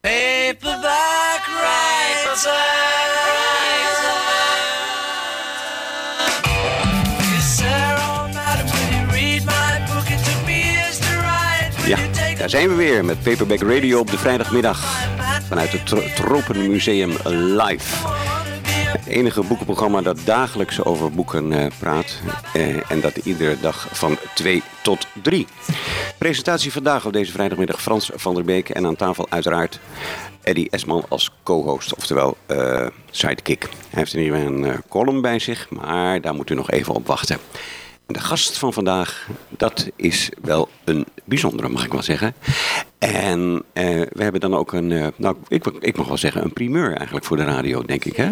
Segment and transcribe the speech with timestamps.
[0.00, 2.78] Paperback writer.
[11.86, 11.98] Ja,
[12.38, 15.08] daar zijn we weer met Paperback Radio op de vrijdagmiddag
[15.48, 18.06] vanuit het Tro- Tropenmuseum Live.
[18.90, 22.18] Het enige boekenprogramma dat dagelijks over boeken eh, praat
[22.52, 25.46] eh, en dat iedere dag van 2 tot 3.
[26.18, 29.80] Presentatie vandaag op deze vrijdagmiddag Frans van der Beek en aan tafel uiteraard
[30.42, 33.62] Eddie Esman als co-host, oftewel eh, sidekick.
[33.62, 36.70] Hij heeft in ieder geval een eh, column bij zich, maar daar moet u nog
[36.70, 37.38] even op wachten.
[38.06, 42.34] En de gast van vandaag, dat is wel een bijzondere, mag ik wel zeggen.
[42.98, 46.96] En eh, we hebben dan ook een, nou, ik, ik mag wel zeggen, een primeur
[46.96, 48.30] eigenlijk voor de radio, denk ik, hè?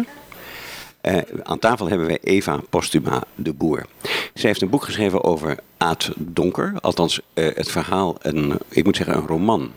[1.01, 3.85] Eh, aan tafel hebben wij Eva Postuma de Boer.
[4.33, 6.73] Zij heeft een boek geschreven over Aad Donker.
[6.81, 9.71] Althans, eh, het verhaal, een, ik moet zeggen een roman.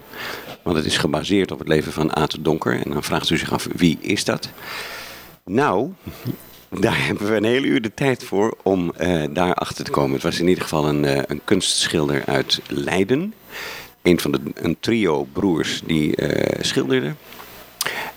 [0.63, 2.81] Want het is gebaseerd op het leven van Aad Donker.
[2.85, 4.51] En dan vraagt u zich af, wie is dat?
[5.45, 5.93] Nou,
[6.69, 10.13] daar hebben we een hele uur de tijd voor om eh daar achter te komen.
[10.13, 13.35] Het was in ieder geval een, een kunstschilder uit Leiden.
[14.03, 17.15] Een van de een trio broers die eh schilderde.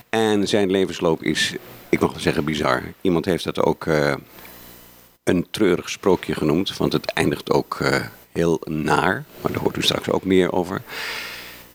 [0.09, 1.53] En zijn levensloop is,
[1.89, 2.83] ik mag wel zeggen, bizar.
[3.01, 4.13] Iemand heeft dat ook eh,
[5.23, 9.23] een treurig sprookje genoemd, want het eindigt ook eh, heel naar.
[9.41, 10.81] Maar daar hoort u straks ook meer over.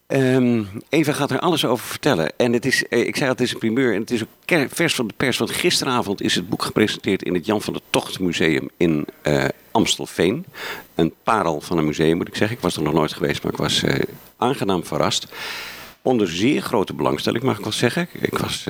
[0.06, 2.32] Ehm, Eva gaat er alles over vertellen.
[2.36, 4.68] En het is, eh, ik zei al, het is een primeur en het is ook
[4.68, 5.38] vers van de pers.
[5.38, 9.06] Want gisteravond is het boek gepresenteerd in het Jan van der Tocht Museum in
[9.70, 10.44] Amstelveen.
[10.94, 12.56] Een parel van een museum moet ik zeggen.
[12.56, 13.84] Ik was er nog nooit geweest, maar ik was
[14.36, 15.26] aangenaam verrast.
[16.02, 18.08] Onder zeer grote belangstelling mag ik wel zeggen.
[18.20, 18.66] Ik was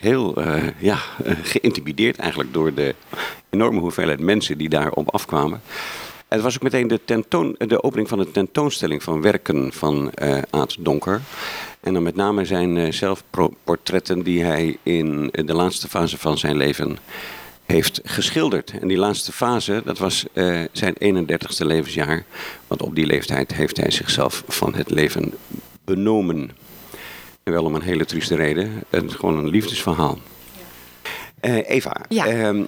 [0.00, 2.94] heel eh, ja, eh, geïntimideerd eigenlijk door de
[3.50, 5.60] enorme hoeveelheid mensen die daarop afkwamen.
[6.28, 10.42] Het was ook meteen de, tentoon, de opening van de tentoonstelling van werken van eh
[10.50, 11.20] Aad Donker.
[11.80, 16.98] En dan met name zijn zelfportretten die hij in de laatste fase van zijn leven
[17.66, 18.72] heeft geschilderd.
[18.80, 20.26] En die laatste fase, dat was
[20.72, 22.24] zijn 31ste levensjaar.
[22.66, 25.34] Want op die leeftijd heeft hij zichzelf van het leven
[25.84, 26.50] benomen.
[27.50, 28.82] En wel om een hele trieste reden.
[28.90, 30.18] Het is gewoon een liefdesverhaal.
[31.40, 32.26] Eh, Eva, Ja.
[32.26, 32.64] ehm,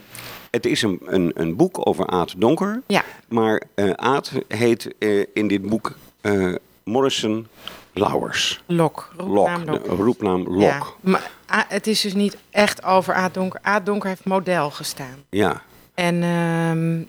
[0.51, 2.83] het is een, een, een boek over Aad Donker.
[2.87, 3.03] Ja.
[3.29, 6.55] Maar eh Aad heet eh, in dit boek eh,
[6.85, 7.47] Morrison
[7.93, 8.63] Lowers.
[8.67, 9.13] Lok.
[9.17, 9.99] Roepnaam Lok, de Lok.
[9.99, 10.61] roepnaam Lok.
[10.61, 13.61] Ja, maar A- het is dus niet echt over Aad Donker.
[13.63, 15.25] Aad Donker heeft model gestaan.
[15.31, 15.63] Ja.
[15.95, 17.01] En ehm,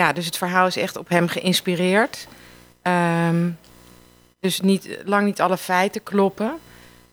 [0.00, 2.26] ja, dus het verhaal is echt op hem geïnspireerd.
[2.82, 3.48] Ehm,
[4.40, 6.52] dus niet, lang niet alle feiten kloppen.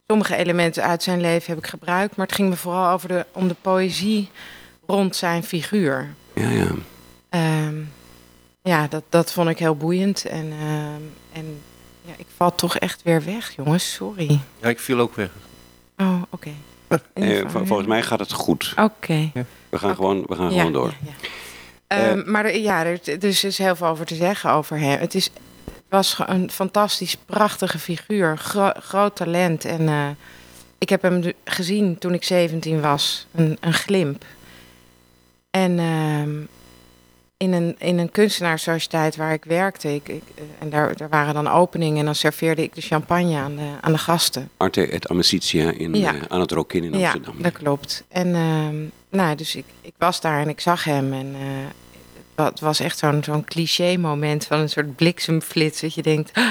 [0.08, 2.16] Sommige elementen uit zijn leven heb ik gebruikt.
[2.16, 4.30] Maar het ging me vooral over de, om de poëzie
[4.88, 6.14] rond zijn figuur.
[6.36, 6.68] Ja, ja.
[7.30, 7.76] Ehm,
[8.62, 10.26] ja, dat, dat vond ik heel boeiend.
[10.26, 11.62] En, ehm, en
[12.02, 13.94] ja, ik val toch echt weer weg, jongens.
[13.94, 14.40] Sorry.
[14.62, 15.30] Ja, ik viel ook weg.
[15.98, 16.50] Oh, oké.
[17.14, 18.74] Eh, vol- volgens mij gaat het goed.
[18.80, 19.32] Oké.
[19.70, 20.94] We gaan gewoon, we gaan Ja, gewoon door.
[21.06, 22.10] ja, ja.
[22.10, 25.00] Ehm, maar er, ja, er, er is dus heel veel over te zeggen over hem.
[25.00, 25.30] Het is,
[25.94, 28.38] was een fantastisch, prachtige figuur.
[28.38, 29.66] Gro- groot talent.
[29.66, 30.08] En eh,
[30.78, 33.28] ik heb hem gezien toen ik 17 was.
[33.36, 34.26] Een, een glimp.
[35.52, 36.32] En ehm,
[37.38, 39.94] in, een, in een kunstenaarssociëteit waar ik werkte.
[39.96, 42.00] Ik, ik, eh, en daar, daar waren dan openingen.
[42.00, 44.50] En dan serveerde ik de champagne aan de, aan de gasten.
[44.58, 46.14] Arte et Amicitia in, Ja.
[46.16, 47.36] eh, aan het Rokin in Amsterdam.
[47.38, 48.04] Ja, dat klopt.
[48.08, 48.76] En ehm,
[49.10, 51.14] nou, dus ik, ik was daar en ik zag hem.
[51.14, 51.36] En
[52.36, 55.82] het wa- het was echt zo'n zo'n cliché moment van een soort bliksemflits.
[55.82, 56.32] Dat je denkt.
[56.34, 56.48] "Ah."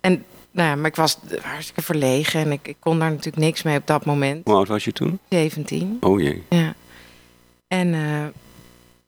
[0.00, 3.62] En nou ja, maar ik was hartstikke verlegen en ik, ik kon daar natuurlijk niks
[3.62, 4.44] mee op dat moment.
[4.46, 5.18] Hoe oud was je toen?
[5.28, 5.96] 17.
[6.00, 6.42] Oh jee.
[6.50, 6.74] Ja.
[7.68, 8.24] En, eh,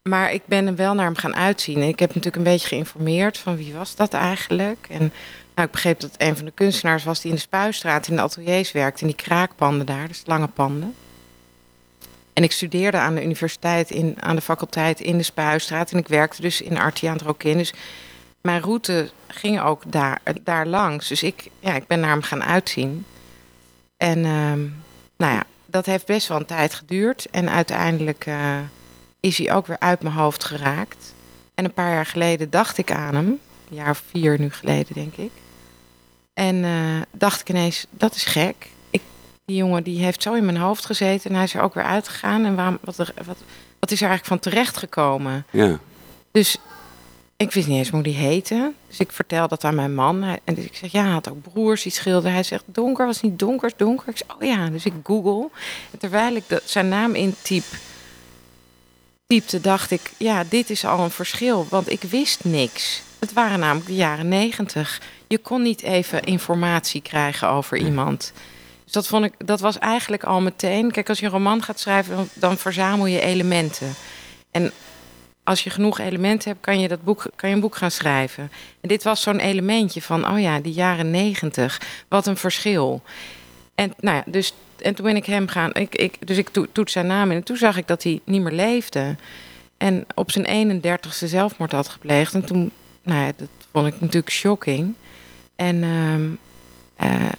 [0.02, 1.82] maar ik ben hem wel naar hem gaan uitzien.
[1.82, 4.86] Ik heb natuurlijk een beetje geïnformeerd van wie was dat eigenlijk.
[4.90, 5.12] En
[5.54, 8.16] nou, ik begreep dat het een van de kunstenaars was die in de Spuistraat in
[8.16, 9.00] de ateliers werkte.
[9.00, 10.94] In die kraakpanden daar, dus lange panden.
[12.36, 15.92] En ik studeerde aan de universiteit, in, aan de faculteit in de Spuistraat.
[15.92, 17.18] En ik werkte dus in Artie aan.
[17.38, 17.72] Dus
[18.40, 21.08] mijn route ging ook daar, daar langs.
[21.08, 23.04] Dus ik, ja, ik ben naar hem gaan uitzien.
[23.96, 24.60] En ehm,
[25.16, 27.26] nou ja, dat heeft best wel een tijd geduurd.
[27.30, 28.58] En uiteindelijk eh,
[29.20, 31.14] is hij ook weer uit mijn hoofd geraakt.
[31.54, 33.26] En een paar jaar geleden dacht ik aan hem.
[33.70, 35.32] Een jaar of vier nu geleden, denk ik.
[36.34, 38.68] En eh, dacht ik ineens, dat is gek.
[39.46, 41.84] Die jongen die heeft zo in mijn hoofd gezeten en hij is er ook weer
[41.84, 42.44] uitgegaan.
[42.44, 43.38] En waarom, wat, er, wat,
[43.78, 45.46] wat is er eigenlijk van terecht gekomen?
[45.50, 45.78] Ja.
[46.30, 46.58] Dus
[47.36, 48.72] ik wist niet eens hoe die heette.
[48.88, 50.24] Dus ik vertel dat aan mijn man.
[50.44, 52.32] En dus ik zeg, ja, hij had ook broers die schilderden.
[52.32, 54.08] Hij zegt, donker was niet donker, is donker.
[54.08, 55.48] Ik zeg, oh ja, dus ik google.
[55.90, 57.64] En terwijl ik dat, zijn naam intyp,
[59.26, 61.66] typte, dacht ik, ja, dit is al een verschil.
[61.70, 63.02] Want ik wist niks.
[63.18, 65.00] Het waren namelijk de jaren negentig.
[65.26, 68.32] je kon niet even informatie krijgen over iemand.
[68.86, 70.90] Dus dat, vond ik, dat was eigenlijk al meteen.
[70.90, 73.94] Kijk, als je een roman gaat schrijven, dan, verzamel je elementen.
[74.50, 74.72] En
[75.44, 78.50] als je genoeg elementen hebt, kan je, dat boek, kan je een boek gaan schrijven.
[78.80, 81.80] En dit was zo'n elementje van, oh ja, die jaren negentig.
[82.08, 83.02] Wat een verschil.
[83.74, 85.74] En, nou ja, dus, en toen ben ik hem gaan...
[85.74, 88.20] Ik, ik, dus ik to, toet zijn naam in en toen zag ik dat hij
[88.24, 89.16] niet meer leefde.
[89.76, 92.34] En op zijn 31ste zelfmoord had gepleegd.
[92.34, 92.70] En toen,
[93.02, 94.94] nou ja, dat vond ik natuurlijk shocking.
[95.56, 96.28] En, ehm,
[96.96, 97.32] eh,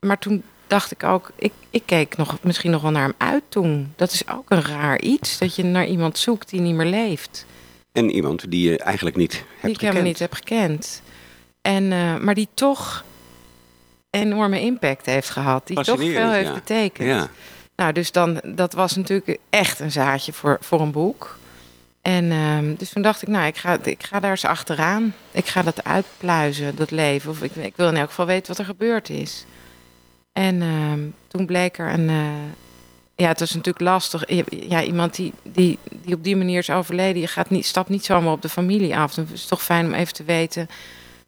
[0.00, 3.42] maar toen dacht ik ook, ik, ik keek nog, misschien nog wel naar hem uit
[3.48, 3.92] toen.
[3.96, 7.46] Dat is ook een raar iets, dat je naar iemand zoekt die niet meer leeft.
[7.92, 11.02] En iemand die je eigenlijk niet hebt Die ik helemaal niet heb gekend.
[11.62, 13.04] En, eh, maar die toch
[14.10, 15.66] enorme impact heeft gehad.
[15.66, 16.54] Die toch veel heeft ja.
[16.54, 17.08] betekend.
[17.08, 17.28] Ja.
[17.76, 21.38] Nou, dus dan, dat was natuurlijk echt een zaadje voor, voor een boek.
[22.02, 25.14] En ehm, dus toen dacht ik, nou, ik ga, ik ga daar eens achteraan.
[25.30, 27.30] Ik ga dat uitpluizen, dat leven.
[27.30, 29.44] Of ik, ik wil in elk geval weten wat er gebeurd is.
[30.36, 32.08] En ehm, toen bleek er een...
[32.08, 32.26] eh,
[33.14, 34.24] ja, het was natuurlijk lastig.
[34.68, 37.20] Ja, iemand die, die, die op die manier is overleden...
[37.20, 39.14] je gaat niet, stapt niet zomaar op de familie af.
[39.14, 40.68] Dan is het toch fijn om even te weten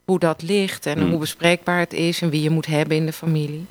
[0.04, 0.86] hoe dat ligt...
[0.86, 1.10] en Hmm.
[1.10, 2.22] hoe bespreekbaar het is...
[2.22, 3.66] en wie je moet hebben in de familie.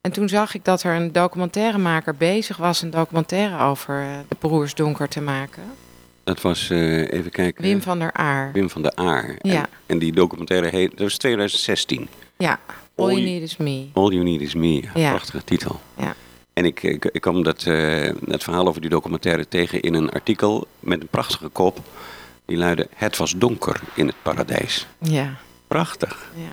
[0.00, 2.82] En toen zag ik dat er een documentairemaker bezig was...
[2.82, 5.62] een documentaire over eh, de broers Donker te maken.
[6.24, 7.62] Dat was, eh, even kijken.
[7.62, 8.52] Wim van der Aar.
[8.52, 9.36] Wim van der Aar.
[9.42, 9.54] Ja.
[9.60, 12.08] En, en die documentaire heet, dat was 2016.
[12.36, 12.58] Ja,
[12.96, 13.86] All You Need Is Me.
[13.92, 14.82] All You Need Is Me.
[14.94, 15.10] Ja.
[15.10, 15.80] Prachtige titel.
[15.98, 16.14] Ja.
[16.52, 20.10] En ik, ik, ik kwam dat, eh, het verhaal over die documentaire tegen in een
[20.10, 21.80] artikel met een prachtige kop.
[22.44, 24.86] Die luidde, het was donker in het paradijs.
[24.98, 25.34] Ja,
[25.66, 26.30] Prachtig.
[26.34, 26.50] ja,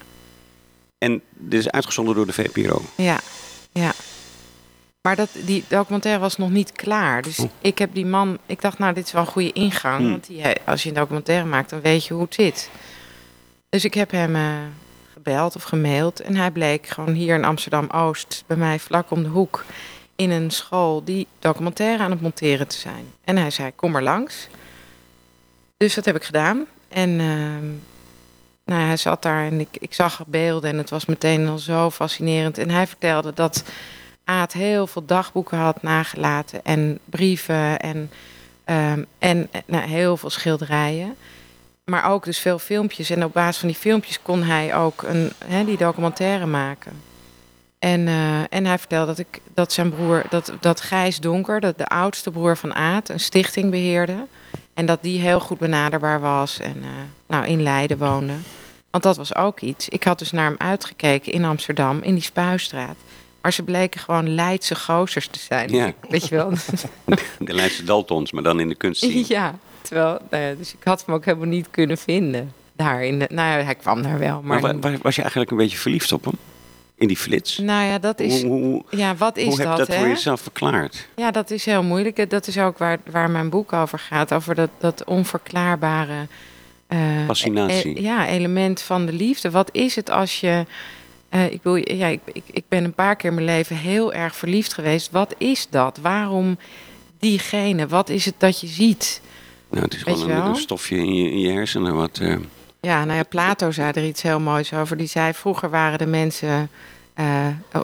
[0.97, 2.81] En dit is uitgezonden door de VPRO.
[2.95, 3.19] ja,
[3.71, 3.91] ja.
[5.01, 7.21] Maar dat, die documentaire was nog niet klaar.
[7.21, 7.49] Dus Oh.
[7.61, 8.37] ik heb die man...
[8.45, 9.99] Ik dacht, nou, dit is wel een goede ingang.
[9.99, 10.09] Hmm.
[10.09, 12.69] Want die, als je een documentaire maakt, dan weet je hoe het zit.
[13.69, 14.43] Dus ik heb hem eh,
[15.37, 16.19] of gemaild.
[16.19, 18.43] En hij bleek gewoon hier in Amsterdam-Oost...
[18.47, 19.65] bij mij vlak om de hoek...
[20.15, 23.05] in een school die documentaire aan het monteren te zijn.
[23.23, 24.47] En hij zei, kom maar langs.
[25.77, 26.65] Dus dat heb ik gedaan.
[26.87, 27.67] En ehm,
[28.65, 31.89] nou, hij zat daar en ik, ik zag beelden en het was meteen al zo
[31.89, 32.57] fascinerend.
[32.57, 33.63] En hij vertelde dat
[34.29, 38.11] Aad heel veel dagboeken had nagelaten en brieven en,
[38.63, 41.15] ehm, en eh, nou, heel veel schilderijen.
[41.89, 43.09] Maar ook dus veel filmpjes.
[43.09, 47.01] En op basis van die filmpjes kon hij ook een, hè, die documentaire maken.
[47.79, 51.77] En, eh, en hij vertelde dat, ik, dat zijn broer, dat, dat Gijs Donker, dat
[51.77, 54.25] de oudste broer van Aad, een stichting beheerde.
[54.73, 56.89] En dat die heel goed benaderbaar was en eh,
[57.27, 58.33] nou, in Leiden woonde.
[58.89, 59.89] Want dat was ook iets.
[59.89, 62.95] Ik had dus naar hem uitgekeken in Amsterdam, in die Spuistraat.
[63.41, 65.69] Maar ze bleken gewoon Leidse gozers te zijn.
[65.71, 65.93] Ja.
[66.09, 66.51] Weet je wel?
[67.39, 69.23] De Leidse Daltons, maar dan in de kunstscene.
[69.37, 69.59] ja,
[69.89, 72.53] terwijl, nou ja, dus ik had hem ook helemaal niet kunnen vinden.
[72.75, 74.41] Daar in de, nou ja, hij kwam daar wel.
[74.41, 76.33] Maar, Maar wa- wa- was je eigenlijk een beetje verliefd op hem?
[76.95, 77.57] In die flits?
[77.57, 78.41] nou ja, dat is.
[78.43, 79.95] hoe hoe, Ja, wat is hoe heb je dat?
[79.95, 81.07] voor jezelf verklaard?
[81.15, 82.29] Ja, dat is heel moeilijk.
[82.29, 84.33] Dat is ook waar, waar mijn boek over gaat.
[84.33, 86.27] Over dat, dat onverklaarbare.
[86.87, 87.97] eh, Fascinatie.
[87.99, 89.51] e- ja, element van de liefde.
[89.51, 90.65] Wat is het als je.
[91.29, 94.13] eh, ik, bedoel, ja, ik, ik, ik ben een paar keer in mijn leven heel
[94.13, 95.11] erg verliefd geweest.
[95.11, 95.97] Wat is dat?
[96.01, 96.57] Waarom
[97.19, 97.87] diegene?
[97.87, 99.21] Wat is het dat je ziet?
[99.69, 102.17] Nou, het is Weet gewoon een, stofje in je, in je hersenen wat...
[102.21, 102.35] eh,
[102.81, 104.97] Ja, nou ja, Plato zei er iets heel moois over.
[104.97, 106.69] Die zei, vroeger waren de mensen...
[107.13, 107.83] eh, oh,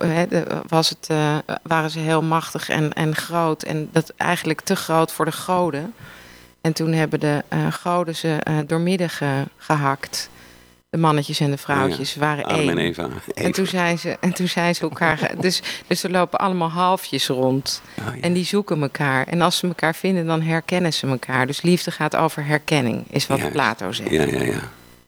[0.68, 3.64] was het, eh, waren ze heel machtig en, en groot.
[3.64, 5.94] En dat eigenlijk te groot voor de goden.
[6.62, 10.30] En toen hebben de goden ze doormidden ge- gehakt.
[10.96, 12.70] De mannetjes en de vrouwtjes Ze waren Adam één.
[12.70, 13.08] en Eva.
[13.34, 15.32] En toen zijn ze, en toen zijn ze elkaar.
[15.40, 17.82] Dus, dus er lopen allemaal halfjes rond.
[18.00, 18.22] Oh, ja.
[18.22, 19.28] En die zoeken elkaar.
[19.28, 21.48] En als ze elkaar vinden, dan herkennen ze elkaar.
[21.48, 23.54] Dus liefde gaat over herkenning, is wat Juist.
[23.54, 24.10] Plato zegt.
[24.10, 24.60] Ja, ja, ja.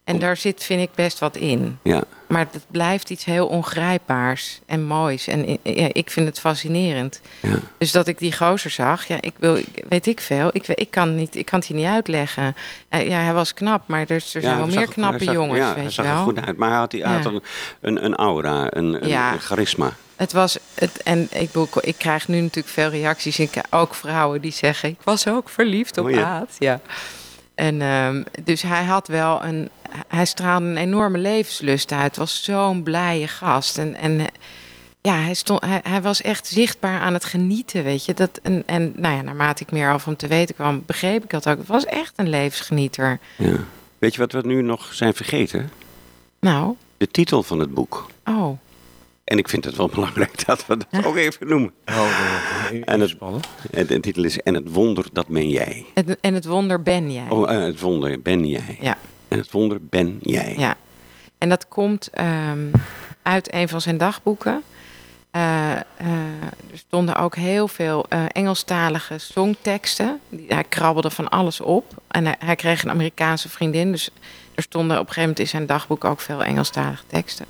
[0.07, 1.79] En daar zit, vind ik, best wat in.
[1.83, 2.03] ja.
[2.27, 5.27] Maar het blijft iets heel ongrijpbaars en moois.
[5.27, 7.21] En ja, ik vind het fascinerend.
[7.41, 7.59] ja.
[7.77, 9.57] Dus dat ik die gozer zag, ja, ik wil,
[9.89, 10.49] weet ik veel.
[10.53, 12.55] Ik, ik, kan niet, ik kan het je niet uitleggen.
[12.89, 15.23] Eh, ja, hij was knap, maar er, er zijn Ja, wel hij meer hij knappe
[15.23, 16.23] zag- jongens, ja, hij weet je zag er wel.
[16.23, 16.57] goed uit.
[16.57, 17.41] Maar hij had, hij had een,
[17.81, 19.33] een, een aura, een, een, Ja.
[19.33, 19.93] een charisma.
[20.15, 23.39] Het was, het, en ik, bedoel, ik krijg nu natuurlijk veel reacties.
[23.39, 26.17] Ik, ook vrouwen die zeggen, ik was ook verliefd op Oh.
[26.23, 26.55] Aad.
[26.59, 26.79] Ja.
[27.57, 29.69] En ehm, dus hij had wel een,
[30.07, 32.17] hij straalde een enorme levenslust uit.
[32.17, 33.77] Was zo'n blije gast.
[33.77, 34.27] En, en
[35.01, 38.13] ja, hij, stond, hij, hij was echt zichtbaar aan het genieten, weet je.
[38.13, 41.29] Dat, en, en nou ja, naarmate ik meer over hem te weten kwam, begreep ik
[41.29, 41.57] dat ook.
[41.57, 43.19] Het was echt een levensgenieter.
[43.35, 43.55] Ja.
[43.97, 45.69] Weet je wat we nu nog zijn vergeten?
[46.39, 48.07] Nou, De titel van het boek.
[48.25, 48.57] oh,
[49.27, 51.73] En ik vind het wel belangrijk dat we dat ook even noemen.
[52.85, 53.47] En het- spannend.
[53.71, 55.85] En de titel is En het wonder, dat ben jij.
[55.93, 57.25] het, en het wonder ben jij.
[57.29, 58.77] Oh, eh, het wonder ben jij.
[58.81, 58.97] Ja.
[59.27, 60.55] En het wonder ben jij.
[60.57, 60.75] Ja.
[61.37, 62.59] En dat komt ehm,
[63.21, 64.63] uit een van zijn dagboeken.
[65.31, 65.77] Eh, eh,
[66.71, 70.19] er stonden ook heel veel eh, Engelstalige songteksten.
[70.47, 71.93] Hij krabbelde van alles op.
[72.07, 73.91] En hij, hij kreeg een Amerikaanse vriendin.
[73.91, 74.09] Dus
[74.55, 77.45] er stonden op een gegeven moment in zijn dagboek ook veel Engelstalige teksten.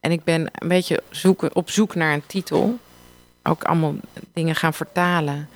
[0.00, 2.78] En ik ben een beetje zoeken, op zoek naar een titel.
[3.42, 3.94] Ook allemaal
[4.32, 5.48] dingen gaan vertalen.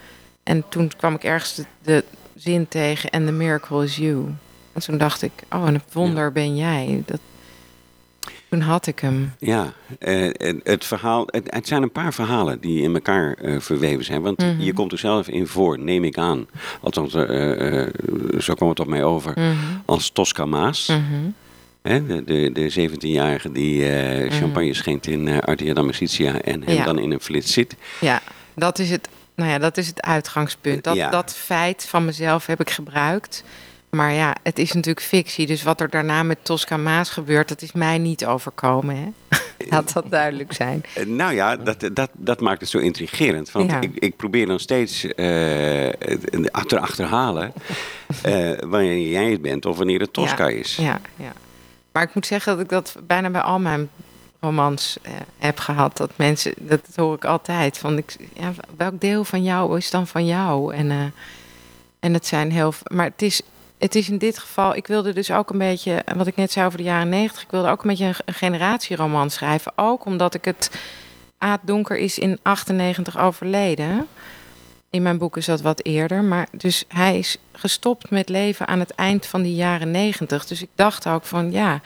[0.42, 3.10] En toen kwam ik ergens de, de zin tegen.
[3.10, 4.24] And the miracle is you.
[4.72, 7.02] En toen dacht ik, oh, en het wonder ben jij.
[7.06, 7.20] Dat,
[8.50, 9.32] toen had ik hem.
[9.38, 13.60] Ja, eh, en het verhaal, het, het zijn een paar verhalen die in elkaar eh,
[13.60, 14.22] verweven zijn.
[14.22, 14.60] Want Mhm.
[14.60, 16.46] je komt er zelf in voor, neem ik aan.
[16.80, 17.86] Althans, eh,
[18.38, 19.32] zo kwam het op mij over.
[19.36, 19.54] Mhm.
[19.84, 21.28] Als Tosca Maas, Mhm.
[21.88, 26.74] Hè, de, de, de 17-jarige die eh, champagne schenkt in uh, Artia Amicitia en hem
[26.76, 26.84] Ja.
[26.84, 27.76] dan in een flits zit.
[28.00, 28.22] Ja,
[28.54, 30.84] dat is het, nou ja, dat is het uitgangspunt.
[30.84, 31.10] Dat, Ja.
[31.10, 33.44] dat feit van mezelf heb ik gebruikt.
[33.90, 35.46] Maar ja, het is natuurlijk fictie.
[35.46, 38.96] Dus wat er daarna met Tosca Maas gebeurt, dat is mij niet overkomen.
[38.96, 39.36] Hè?
[39.70, 40.84] Laat dat duidelijk zijn.
[40.94, 43.50] Eh, nou ja, dat, dat, dat maakt het zo intrigerend.
[43.52, 43.80] Want Ja.
[43.80, 45.26] ik, ik probeer dan steeds eh,
[45.98, 47.52] het- te achterhalen
[48.22, 50.76] eh, wanneer jij het bent of wanneer het Tosca ja, is.
[50.76, 51.32] Ja, ja.
[51.94, 53.90] Maar ik moet zeggen dat ik dat bijna bij al mijn
[54.40, 55.96] romans eh, heb gehad.
[55.96, 57.78] Dat mensen, dat hoor ik altijd.
[57.78, 60.74] Van ik, ja, welk deel van jou is dan van jou?
[60.74, 61.04] En, eh,
[62.00, 62.74] en het zijn heel.
[62.86, 63.42] Maar het is,
[63.78, 64.76] het is in dit geval.
[64.76, 66.02] Ik wilde dus ook een beetje.
[66.16, 67.42] Wat ik net zei over de jaren negentig.
[67.42, 69.72] Ik wilde ook een beetje een, een generatieroman schrijven.
[69.76, 70.70] Ook omdat ik het.
[71.38, 74.06] Aad Donker is in 98 overleden.
[74.94, 76.22] In mijn boek is dat wat eerder.
[76.22, 80.46] Maar dus hij is gestopt met leven aan het eind van die jaren negentig.
[80.46, 81.80] Dus ik dacht ook van ja.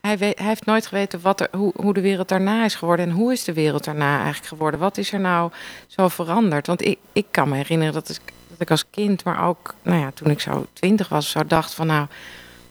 [0.00, 3.06] Hij, weet, hij heeft nooit geweten wat er, hoe, hoe de wereld daarna is geworden.
[3.08, 4.80] En hoe is de wereld daarna eigenlijk geworden?
[4.80, 5.50] Wat is er nou
[5.86, 6.66] zo veranderd?
[6.66, 10.00] Want ik, ik kan me herinneren dat ik, dat ik als kind, maar ook nou
[10.00, 12.06] ja, toen ik zo twintig was, zo dacht van nou,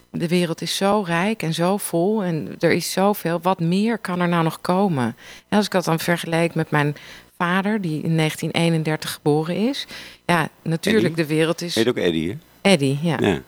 [0.10, 3.40] de wereld is zo rijk en zo vol en er is zoveel.
[3.42, 5.16] Wat meer kan er nou nog komen?
[5.50, 6.96] En als ik dat dan vergeleek met mijn
[7.44, 9.88] vader, die in 1931 geboren is.
[10.26, 11.26] Ja, natuurlijk, Eddie?
[11.26, 11.76] de wereld is...
[11.76, 12.38] Heet ook Eddie, hè?
[12.72, 13.18] Eddie, ja.
[13.20, 13.42] Ja.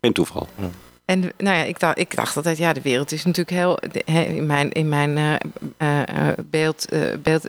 [0.00, 0.48] Geen toeval.
[1.04, 3.78] En nou ja, ik dacht, ik dacht altijd, ja, de wereld is natuurlijk heel.
[4.26, 5.34] In mijn, in mijn eh,
[5.76, 6.88] eh, eh, beeld.
[6.88, 7.48] eh, beeld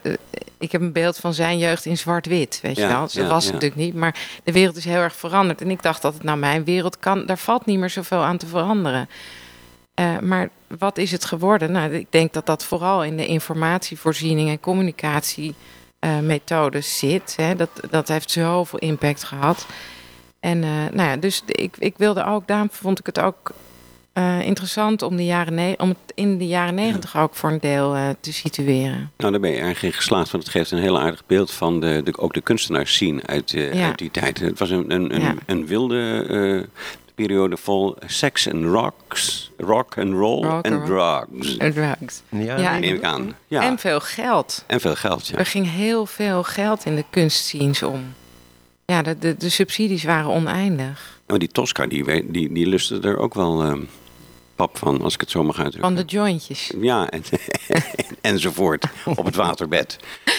[0.58, 2.58] ik heb een beeld van zijn jeugd in zwart-wit.
[2.62, 3.08] Weet Ja, je wel?
[3.08, 3.52] Zo ja, was het ja.
[3.52, 3.94] natuurlijk niet.
[3.94, 5.60] Maar de wereld is heel erg veranderd.
[5.60, 7.26] En ik dacht dat het nou mijn wereld kan.
[7.26, 9.08] Daar valt niet meer zoveel aan te veranderen.
[9.94, 10.48] Eh, maar
[10.78, 11.72] wat is het geworden?
[11.72, 17.34] Nou, ik denk dat dat vooral in de informatievoorziening en communicatiemethodes zit.
[17.36, 17.56] Hè.
[17.56, 19.66] Dat, dat heeft zoveel impact gehad.
[20.40, 23.52] En eh, nou ja, dus ik, ik wilde ook, daarom vond ik het ook
[24.12, 27.60] eh, interessant om, de jaren ne- om het in de jaren negentig ook voor een
[27.60, 29.10] deel te situeren.
[29.16, 31.80] Nou, daar ben je erg in geslaagd, want het geeft een heel aardig beeld van
[31.80, 33.86] de, de, ook de kunstenaarsscene uit, eh, Ja.
[33.86, 34.38] uit die tijd.
[34.40, 35.34] Het was een, een, een, Ja.
[35.46, 36.68] een wilde
[37.14, 41.56] periode vol seks en rocks, rock and roll Rock en and drugs.
[41.56, 42.22] En drugs.
[42.28, 43.36] Ja, Ja, Neem ik aan.
[43.46, 43.60] Ja.
[43.62, 44.64] En En, veel geld.
[44.68, 45.38] veel geld, ja.
[45.38, 48.14] Er ging heel veel geld in de kunstscenes om.
[48.86, 51.20] Ja, de, de, de subsidies waren oneindig.
[51.26, 53.80] Nou, die Tosca, die, die, die lustte er ook wel ehm,
[54.56, 55.94] pap van, als ik het zo mag uitdrukken.
[55.94, 56.72] Van de jointjes.
[56.80, 57.22] Ja, en,
[58.20, 58.86] enzovoort.
[59.04, 59.98] Op het waterbed.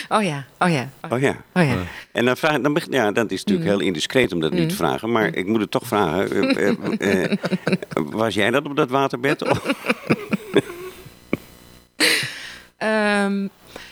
[0.10, 1.36] Oh ja, oh ja, oh, Oh ja.
[1.54, 1.78] oh ja.
[2.12, 5.12] En dan vraag, dan, ja, dat is natuurlijk heel indiscreet om dat niet te vragen.
[5.12, 6.56] Maar ik moet het toch vragen.
[6.56, 6.68] Eh,
[7.00, 7.38] eh, eh,
[7.94, 9.42] was jij dat op dat waterbed?
[12.78, 13.48] Ehm,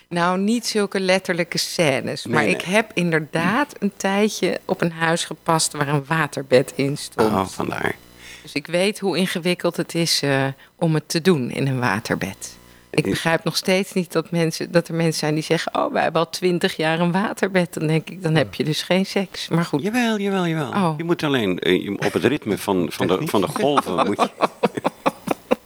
[0.10, 2.25] nou, niet zulke letterlijke scènes.
[2.25, 6.98] Maar Nee, ik heb inderdaad een tijdje op een huis gepast waar een waterbed in
[6.98, 7.32] stond.
[7.32, 7.96] Oh, vandaar.
[8.44, 10.46] Dus ik weet hoe ingewikkeld het is eh,
[10.76, 12.58] om het te doen in een waterbed.
[12.90, 15.76] Ik begrijp nog steeds niet dat, mensen, dat er mensen zijn die zeggen...
[15.76, 17.74] oh, wij hebben al twintig jaar een waterbed.
[17.74, 19.48] Dan denk ik, dan heb je dus geen seks.
[19.50, 20.70] Maar goed, Jawel, jawel, jawel.
[20.70, 20.94] Oh.
[20.98, 24.06] Je moet alleen eh, op het ritme van, van, de, van de golven...
[24.06, 24.30] Moet je...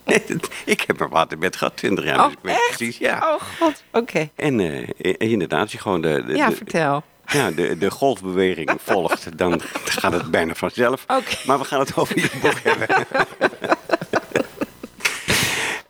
[0.06, 2.18] Nee, dat- ik heb een waterbed gehad, 20 jaar.
[2.20, 2.68] Oh, dus ik weet echt?
[2.78, 3.18] precies, ja.
[3.34, 4.30] oh god, oké.
[4.36, 7.04] En eh, inderdaad, je gewoon de, de, Ja, vertel.
[7.28, 11.06] Ja, de, de golfbeweging volgt, dan gaat het bijna vanzelf.
[11.46, 12.88] Maar we gaan het over je boek hebben.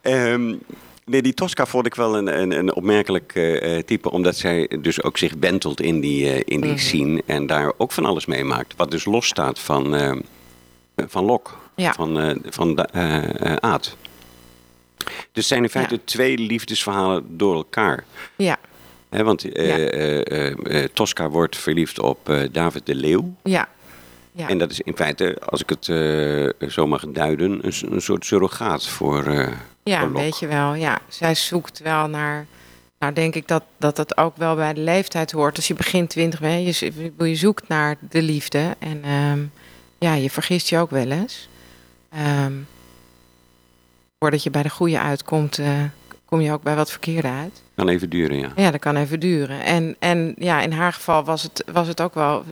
[0.01, 0.55] Ehm,
[1.05, 4.69] nee, die Tosca vond ik wel een, een, een opmerkelijk eh, eh, type, omdat zij
[4.81, 6.79] dus ook zich bentelt in die, eh, in die Mhm.
[6.79, 8.73] scene en daar ook van alles meemaakt.
[8.77, 10.21] Wat dus losstaat van,
[10.95, 11.93] van Lok, Ja.
[11.93, 12.87] van, van de,
[13.61, 13.95] Aad.
[15.31, 16.01] Dus zijn in feite Ja.
[16.05, 18.03] twee liefdesverhalen door elkaar.
[18.35, 18.57] Ja,
[19.09, 19.77] Want eh, Ja.
[19.77, 23.33] eh, eh, Tosca wordt verliefd op David de Leeuw.
[23.43, 23.67] ja.
[24.31, 24.47] ja.
[24.49, 28.25] En dat is in feite, als ik het eh, zo mag duiden, een, een soort
[28.25, 29.25] surrogaat voor.
[29.25, 29.51] eh
[29.83, 30.13] Ja, Locke.
[30.13, 30.73] beetje wel.
[30.73, 32.45] Ja, zij zoekt wel naar.
[32.99, 35.55] Nou, denk ik dat, dat dat ook wel bij de leeftijd hoort.
[35.55, 38.75] Als je begin twintig bent, je, je zoekt naar de liefde.
[38.79, 39.39] En ehm,
[39.99, 41.49] ja, je vergist je ook wel eens.
[42.09, 42.53] Ehm,
[44.19, 45.59] voordat je bij de goede uitkomt,
[46.29, 47.61] kom je ook bij wat verkeerde uit.
[47.75, 48.51] Kan even duren, ja.
[48.55, 49.63] Ja, dat kan even duren.
[49.63, 52.43] En, en ja, in haar geval was het, was het ook wel,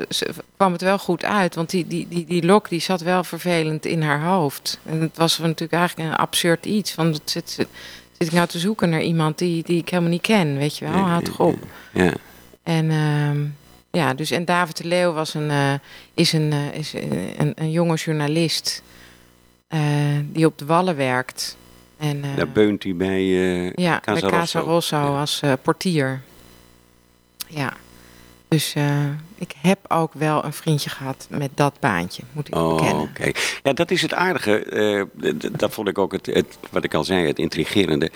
[0.55, 1.55] kwam het wel goed uit.
[1.55, 4.79] Want die, die, die, die lok die zat wel vervelend in haar hoofd.
[4.83, 6.91] En het was natuurlijk eigenlijk een absurd iets.
[6.91, 7.67] Van, wat zit, zit,
[8.17, 10.85] zit ik nou te zoeken naar iemand die, die ik helemaal niet ken, weet je
[10.85, 10.93] wel?
[10.93, 11.57] Houd toch op.
[11.93, 12.13] Ja.
[12.63, 13.41] En ehm,
[13.91, 15.73] ja, dus en David de Leeuw was een, eh,
[16.13, 18.83] is, een, eh, is een, een jonge journalist
[19.67, 19.81] eh,
[20.31, 21.57] die op de Wallen werkt.
[22.09, 24.97] En, eh, Daar beunt hij bij eh ja, Casa bij Casa Rosso.
[24.97, 25.19] Ja.
[25.19, 26.21] als eh, portier.
[27.47, 27.73] Ja,
[28.47, 32.75] dus eh, ik heb ook wel een vriendje gehad met dat baantje, moet ik Oh,
[32.75, 33.01] bekennen.
[33.03, 33.31] oké.
[33.63, 34.57] Ja, dat is het aardige.
[34.59, 38.11] eh, dat vond ik ook het, het, wat ik al zei, het intrigerende.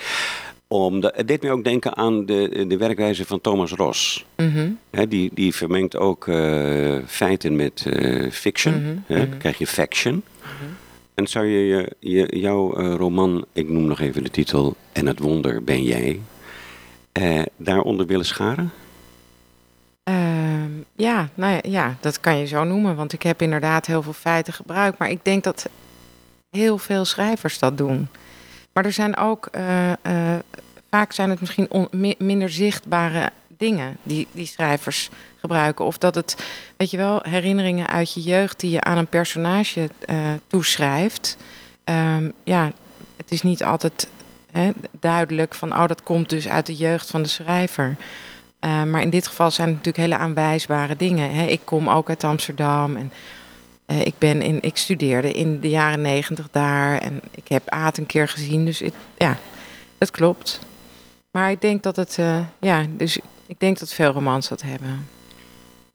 [0.67, 4.25] Omdat, het deed me ook denken aan de, de werkwijze van Thomas Ross.
[4.35, 4.69] Mhm.
[4.91, 8.73] Hè, die, die vermengt ook eh, feiten met eh, fiction.
[8.81, 9.29] Mhm, Hè, mhm.
[9.29, 10.23] Dan krijg je faction.
[11.19, 15.19] En zou je, je, jouw eh, roman, ik noem nog even de titel, En het
[15.19, 16.19] wonder ben jij,
[17.11, 18.71] eh, daaronder willen scharen?
[20.03, 24.13] Ehm, ja, nou ja, dat kan je zo noemen, want ik heb inderdaad heel veel
[24.13, 24.97] feiten gebruikt.
[24.97, 25.69] Maar ik denk dat
[26.49, 28.07] heel veel schrijvers dat doen.
[28.73, 29.91] Maar er zijn ook, eh,
[30.89, 31.69] vaak zijn het misschien
[32.17, 35.85] minder zichtbare dingen die, die schrijvers gebruiken.
[35.85, 36.35] Of dat het,
[36.77, 41.37] weet je wel, herinneringen uit je jeugd die je aan een personage eh, toeschrijft.
[41.83, 42.71] Ehm, ja,
[43.17, 44.07] het is niet altijd
[44.51, 47.95] hè, duidelijk van, oh, dat komt dus uit de jeugd van de schrijver.
[48.65, 51.33] Uh, maar in dit geval zijn het natuurlijk hele aanwijsbare dingen.
[51.33, 51.45] Hè.
[51.45, 53.11] Ik kom ook uit Amsterdam en
[53.87, 57.97] uh, ik, ben in, ik studeerde in de jaren negentig daar en ik heb Aad
[57.97, 58.65] een keer gezien.
[58.65, 58.81] Dus
[59.17, 59.37] ja,
[59.97, 60.59] het klopt.
[61.31, 65.07] Maar ik denk dat het, uh, ja, dus ik denk dat veel romans dat hebben.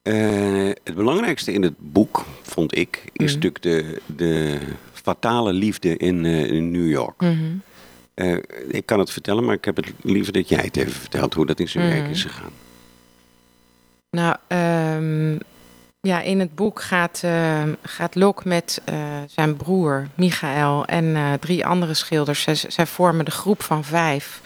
[0.02, 3.40] Uh, het belangrijkste in het boek, vond ik, is mm.
[3.40, 4.58] natuurlijk de, de
[4.92, 7.20] fatale liefde in, uh, in New York.
[7.20, 7.32] Mhm.
[7.32, 7.62] Mm -hmm.
[8.26, 11.34] uh, ik kan het vertellen, maar ik heb het liever dat jij het even vertelt
[11.34, 12.52] hoe dat in zijn mm werk is gegaan.
[14.10, 15.38] Nou, um,
[16.00, 18.82] ja, in het boek gaat, uh, gaat Lok met
[19.26, 22.42] zijn broer Michael en drie andere schilders.
[22.42, 24.40] Zij, zij, vormen de groep van vijf.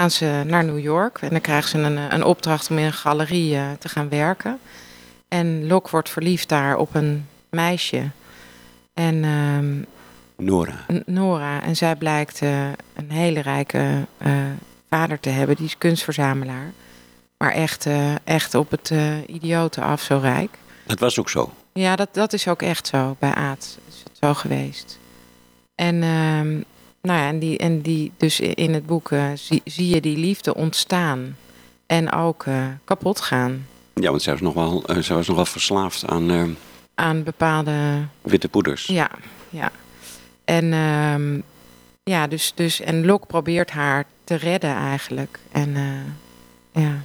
[0.00, 2.92] Gaan ze naar New York en dan krijgen ze een, een opdracht om in een
[2.92, 4.58] galerie uh, te gaan werken.
[5.28, 8.10] En Lok wordt verliefd daar op een meisje.
[8.94, 9.86] En um,
[10.36, 10.84] Nora.
[11.06, 11.62] Nora.
[11.62, 14.06] En zij blijkt uh, een hele rijke
[14.88, 15.56] vader te hebben.
[15.56, 16.72] Die is kunstverzamelaar.
[17.38, 17.86] Maar echt,
[18.24, 18.92] echt op het
[19.26, 20.58] idiote af, zo rijk.
[20.86, 21.52] Dat was ook zo.
[21.72, 23.16] Ja, dat, dat is ook echt zo.
[23.18, 24.98] Bij Aad is het zo geweest.
[25.74, 26.62] En, uh,
[27.02, 30.16] nou ja, en, die, en die, dus in het boek uh, zie, zie, je die
[30.16, 31.36] liefde ontstaan.
[31.86, 33.66] En ook uh, kapot gaan.
[33.94, 36.56] Ja, want zij was nog wel, uh, zij was nog wel verslaafd aan...
[36.94, 38.06] aan bepaalde...
[38.20, 38.86] Witte poeders.
[38.86, 39.10] Ja,
[39.48, 39.70] ja.
[40.44, 41.42] En, uh,
[42.02, 45.38] ja, dus, dus, en Lok probeert haar te redden eigenlijk.
[45.52, 45.76] En
[46.72, 47.02] ja...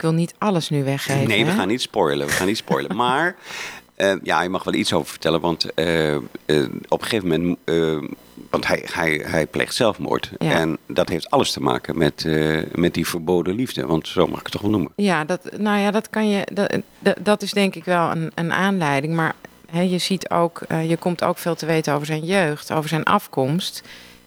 [0.00, 1.28] Ik wil niet alles nu weggeven.
[1.28, 1.56] Nee, we hè?
[1.56, 2.26] gaan niet spoilen.
[2.26, 2.96] We gaan niet spoilen.
[3.06, 3.36] maar
[4.00, 5.40] uh, ja, je mag wel iets over vertellen.
[5.40, 6.18] Want uh, uh,
[6.88, 7.58] op een gegeven moment.
[8.50, 10.30] want hij, hij, hij pleegt zelfmoord.
[10.38, 10.50] Ja.
[10.50, 12.26] En dat heeft alles te maken met,
[12.74, 13.86] met die verboden liefde.
[13.86, 14.92] Want zo mag ik het toch wel noemen.
[14.96, 16.46] Ja, dat, nou ja, dat kan je.
[16.52, 19.14] Dat, dat, dat is denk ik wel een, een aanleiding.
[19.14, 19.34] Maar
[19.70, 20.60] hè, je ziet ook.
[20.88, 23.82] je komt ook veel te weten over zijn jeugd, over zijn afkomst.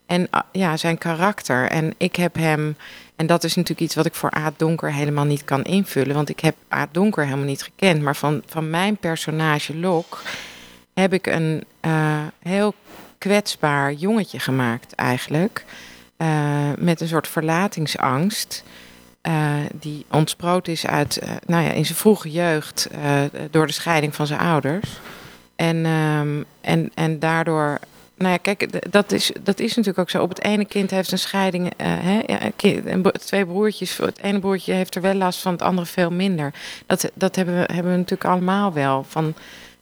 [0.06, 1.70] En ja, zijn karakter.
[1.70, 2.76] En ik heb hem.
[3.16, 6.16] En dat is natuurlijk iets wat ik voor Aad Donker helemaal niet kan invullen.
[6.16, 8.02] Want ik heb Aad Donker helemaal niet gekend.
[8.02, 10.22] Maar van, van mijn personage Lok
[10.94, 12.74] heb ik een uh, heel
[13.18, 15.66] kwetsbaar jongetje gemaakt eigenlijk.
[16.18, 16.28] Uh,
[16.78, 18.64] met een soort verlatingsangst.
[19.28, 22.90] Uh, die ontsproot is uit, nou ja, in zijn vroege jeugd
[23.52, 25.00] door de scheiding van zijn ouders.
[25.56, 27.80] En, um, en, en daardoor
[28.18, 30.22] nou ja, kijk, dat is, dat is natuurlijk ook zo.
[30.22, 32.52] Op het ene kind heeft een scheiding, uh, hè,
[33.20, 33.98] twee broertjes.
[33.98, 36.54] Het ene broertje heeft er wel last van, het andere veel minder.
[36.86, 39.04] Dat, dat hebben, we, hebben we natuurlijk allemaal wel.
[39.04, 39.34] Van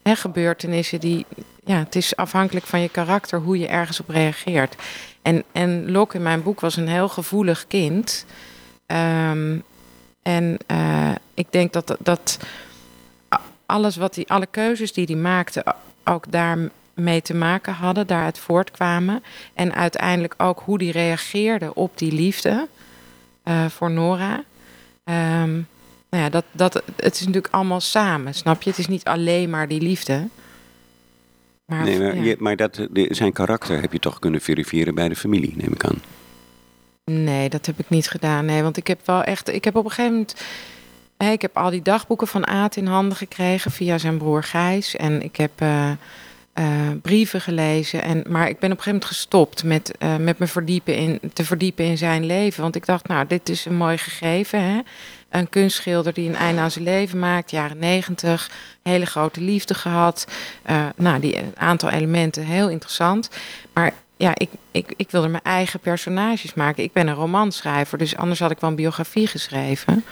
[0.04, 1.26] hè, gebeurtenissen die.
[1.66, 4.76] Ja, het is afhankelijk van je karakter hoe je ergens op reageert.
[5.22, 8.26] En, en Lok in mijn boek was een heel gevoelig kind.
[8.88, 9.64] Um,
[10.22, 12.38] en uh, ik denk dat, dat
[13.66, 15.64] alles wat die, alle keuzes die hij maakte,
[16.04, 16.58] ook daar
[16.94, 19.24] mee te maken hadden, daaruit voortkwamen.
[19.54, 22.68] En uiteindelijk ook hoe die reageerde op die liefde
[23.46, 24.44] uh, voor Nora.
[25.04, 25.68] Um,
[26.10, 28.70] nou ja, dat, dat, het is natuurlijk allemaal samen, snap je?
[28.70, 30.28] Het is niet alleen maar die liefde.
[31.66, 32.24] Maar, nee, maar, ja.
[32.24, 35.74] je, maar dat, de, zijn karakter heb je toch kunnen verifiëren bij de familie, neem
[35.74, 36.02] ik aan.
[37.06, 38.46] Nee, dat heb ik niet gedaan.
[38.46, 39.54] Nee, want ik heb wel echt.
[39.54, 40.36] Ik heb op een gegeven moment.
[41.18, 44.96] Ik heb al die dagboeken van Aad in handen gekregen via zijn broer Gijs.
[44.96, 45.62] En ik heb.
[45.62, 45.92] Uh,
[46.54, 46.66] eh,
[47.02, 48.02] brieven gelezen.
[48.02, 51.20] En, maar ik ben op een gegeven moment gestopt met, eh, met me verdiepen in,
[51.34, 52.62] te verdiepen in zijn leven.
[52.62, 54.64] Want ik dacht, nou, dit is een mooi gegeven.
[54.64, 54.80] Hè?
[55.30, 58.52] Een kunstschilder die een einde aan zijn leven maakt, jaren negentig.
[58.84, 60.28] Hele grote liefde gehad.
[60.64, 63.30] Eh, nou, die aantal elementen heel interessant.
[63.74, 66.84] Maar ja, ik, ik, ik wilde mijn eigen personages maken.
[66.84, 70.04] Ik ben een romanschrijver, dus anders had ik wel een biografie geschreven.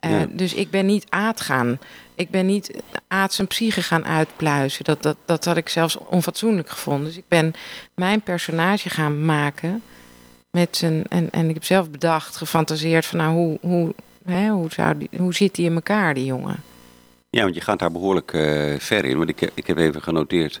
[0.00, 0.26] Uh, Ja.
[0.30, 1.78] Dus ik ben niet Aad gaan.
[2.14, 2.70] Ik ben niet
[3.08, 4.84] Aad zijn psyche gaan uitpluizen.
[4.84, 7.06] Dat, dat, dat had ik zelfs onfatsoenlijk gevonden.
[7.06, 7.52] Dus ik ben
[7.94, 9.82] mijn personage gaan maken.
[10.50, 14.68] Met zijn, en, en ik heb zelf bedacht, gefantaseerd van nou, hoe, hoe, hè, hoe,
[14.72, 16.62] zou die, hoe zit die in elkaar, die jongen?
[17.30, 19.16] Ja, want je gaat daar behoorlijk eh, ver in.
[19.18, 20.60] Want ik, ik heb even genoteerd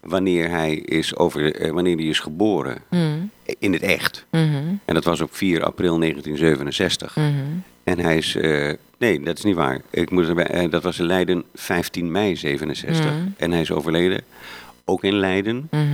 [0.00, 4.26] wanneer hij is, over, eh, wanneer hij is geboren Mm, in het echt.
[4.30, 7.16] mhm, En dat was op 4 april 1967.
[7.16, 7.28] mhm.
[7.90, 8.36] En hij is.
[8.36, 9.80] eh, nee, dat is niet waar.
[9.90, 13.04] Ik moet erbij, eh, dat was in Leiden 15 mei 67.
[13.04, 13.28] Mhm.
[13.36, 14.20] En hij is overleden,
[14.84, 15.86] ook in Leiden, Mhm,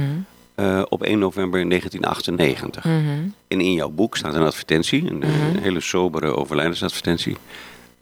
[0.54, 2.84] eh, op 1 november 1998.
[2.84, 3.28] mhm.
[3.48, 5.22] En in jouw boek staat een advertentie, een,
[5.60, 7.36] hele sobere overlijdensadvertentie.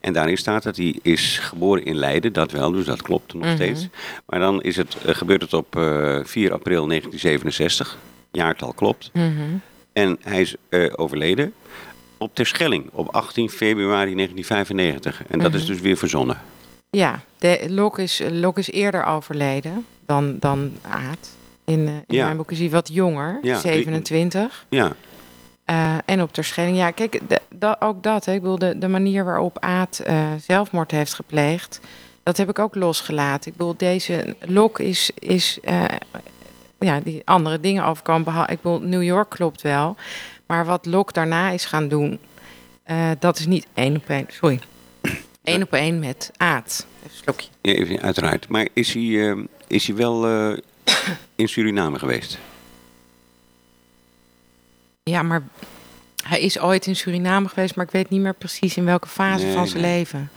[0.00, 3.46] En daarin staat dat hij is geboren in Leiden, dat wel, dus dat klopt nog
[3.54, 3.88] steeds.
[4.26, 7.98] Maar dan is het, gebeurt het op eh, 4 april 1967,
[8.32, 9.10] jaartal klopt.
[9.92, 10.54] En hij is
[10.96, 11.52] overleden
[12.18, 15.22] op Terschelling op 18 februari 1995.
[15.28, 15.72] En dat is Mhm.
[15.72, 16.40] dus weer verzonnen.
[16.90, 21.30] Ja, de, Lok, is, Lok is eerder overleden dan, dan Aad.
[21.64, 22.24] In, eh, in Ja.
[22.24, 24.66] mijn boek is hij wat jonger, Ja, 27.
[24.68, 24.92] Ja,
[25.64, 28.24] Eh, en op Terschelling, ja, kijk, da- ook dat.
[28.24, 31.80] Hè, ik bedoel, de, de manier waarop Aad eh, zelfmoord heeft gepleegd,
[32.22, 33.50] dat heb ik ook losgelaten.
[33.50, 35.58] Ik bedoel, deze Lok is, is
[36.78, 38.24] ja, die andere dingen overkomen.
[38.24, 39.96] beha- Ik bedoel, New York klopt wel.
[40.46, 42.18] Maar wat Lok daarna is gaan doen,
[42.82, 44.26] eh, dat is niet één op één.
[44.28, 44.60] Sorry.
[45.44, 46.86] Eén op één met Aad.
[47.04, 47.48] Even slokje.
[47.60, 48.48] ja, even, uiteraard.
[48.48, 50.56] Maar is hij, eh, is hij wel eh,
[51.34, 52.38] in Suriname geweest?
[55.02, 55.42] Ja, maar
[56.24, 59.44] hij is ooit in Suriname geweest, maar ik weet niet meer precies in welke fase
[59.44, 59.96] Nee, van zijn nee.
[59.96, 60.30] leven.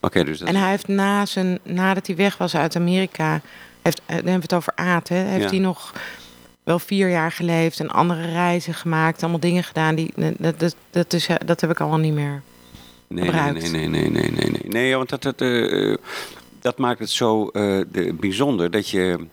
[0.00, 3.40] Oké, dus dat En hij heeft na zijn, nadat hij weg was uit Amerika,
[3.82, 5.48] heeft, dan hebben we het over Aad, hè, heeft Ja.
[5.50, 5.92] hij nog
[6.68, 11.12] wel vier jaar geleefd en andere reizen gemaakt, allemaal dingen gedaan die dat, dat, dat,
[11.12, 12.42] is, eh, dat heb ik allemaal niet meer.
[13.08, 14.96] Nee, nee, nee, nee, nee, nee, nee, nee.
[14.96, 15.94] Want dat, dat, eh,
[16.60, 19.26] dat maakt het zo eh, de, bijzonder dat je...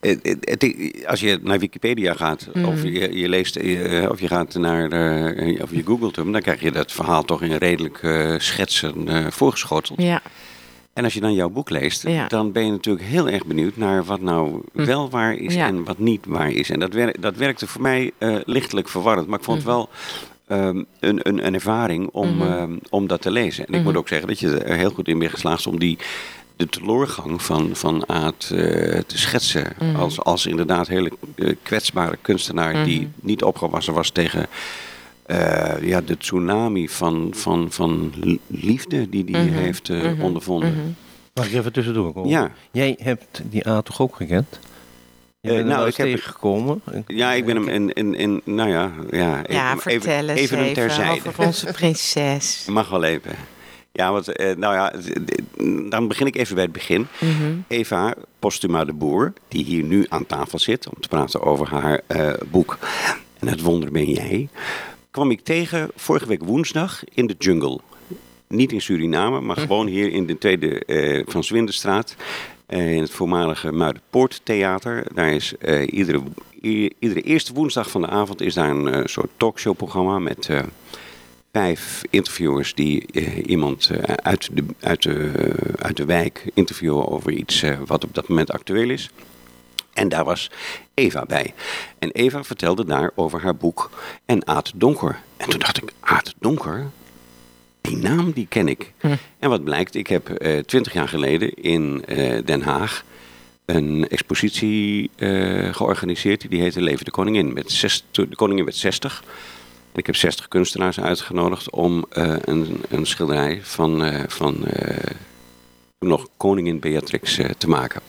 [0.00, 2.64] eh, eh, het- als je naar Wikipedia gaat, Mhm.
[2.64, 6.40] of je, je leest, eh, of je gaat naar, eh, of je googelt hem, dan
[6.42, 10.02] krijg je dat verhaal toch in redelijk eh, schetsen eh, voorgeschoteld.
[10.02, 10.22] Ja,
[11.00, 12.26] En als je dan jouw boek leest, Ja.
[12.28, 14.84] dan ben je natuurlijk heel erg benieuwd naar wat nou Hm.
[14.84, 15.66] wel waar is Ja.
[15.66, 16.70] en wat niet waar is.
[16.70, 19.76] En dat, wer dat werkte voor mij eh, lichtelijk verwarrend, maar ik vond het Mhm.
[19.76, 19.88] wel
[20.46, 22.42] ehm, een, een, een ervaring om, Mhm.
[22.52, 23.66] ehm, om dat te lezen.
[23.66, 23.88] En ik Mhm.
[23.88, 25.98] moet ook zeggen dat je er heel goed in bent geslaagd om die
[26.56, 28.58] de teleurgang van, van Aad eh,
[29.06, 29.72] te schetsen.
[29.80, 29.96] Mhm.
[29.96, 33.08] Als, als inderdaad hele eh, kwetsbare kunstenaar die Mhm.
[33.20, 34.46] niet opgewassen was tegen
[35.30, 38.12] eh, ja, de tsunami van, van, van
[38.46, 39.54] liefde die hij Mhm.
[39.54, 40.20] heeft eh, Mhm.
[40.22, 40.70] ondervonden.
[40.72, 40.86] Mhm.
[41.34, 42.30] Mag ik even tussendoor komen?
[42.30, 42.50] Ja.
[42.70, 44.58] Jij hebt die A toch ook gekend?
[45.40, 46.82] Je Eh, bent nou, ik heb- tegengekomen.
[47.06, 50.40] Ja, ik ben hem in, in, in nou ja, ja, Ja, even, vertel even, eens
[50.40, 51.28] even een terzijde.
[51.28, 52.64] over onze prinses.
[52.70, 53.30] Mag wel even.
[53.92, 54.92] Ja, want, eh, nou ja,
[55.88, 57.06] dan begin ik even bij het begin.
[57.20, 57.52] Mhm.
[57.68, 62.00] Eva Postuma de Boer, die hier nu aan tafel zit om te praten over haar
[62.06, 62.78] eh, boek
[63.38, 64.48] En het wonder ben jij,
[65.10, 67.80] kwam ik tegen vorige week woensdag in de jungle.
[68.46, 72.16] Niet in Suriname, maar gewoon hier in de tweede eh, Van Zwindenstraat.
[72.66, 75.06] eh, in het voormalige Muidenpoorttheater.
[75.14, 76.22] Daar is eh, iedere,
[76.98, 80.48] iedere eerste woensdag van de avond is daar een soort talkshowprogramma met
[81.52, 83.06] vijf interviewers die
[83.46, 83.90] iemand
[84.22, 88.90] uit, de, uit, de, uit de wijk interviewen over iets wat op dat moment actueel
[88.90, 89.10] is.
[89.92, 90.50] En daar was
[90.94, 91.54] Eva bij.
[91.98, 93.90] En Eva vertelde daar over haar boek
[94.24, 95.20] En Aad Donker.
[95.36, 96.90] En toen dacht ik, Aad Donker?
[97.80, 98.92] Die naam die ken ik.
[99.00, 99.16] Hm.
[99.38, 100.26] En wat blijkt, ik heb
[100.66, 103.04] twintig jaar geleden in eh, Den Haag
[103.72, 106.50] een expositie eh, georganiseerd.
[106.50, 107.52] Die heette Leven de Koningin.
[107.52, 109.22] Met zes, de Koningin met 60.
[109.92, 115.14] En ik heb 60 kunstenaars uitgenodigd om eh, een, een schilderij van, eh, van eh,
[115.98, 118.00] nog Koningin Beatrix eh, te maken.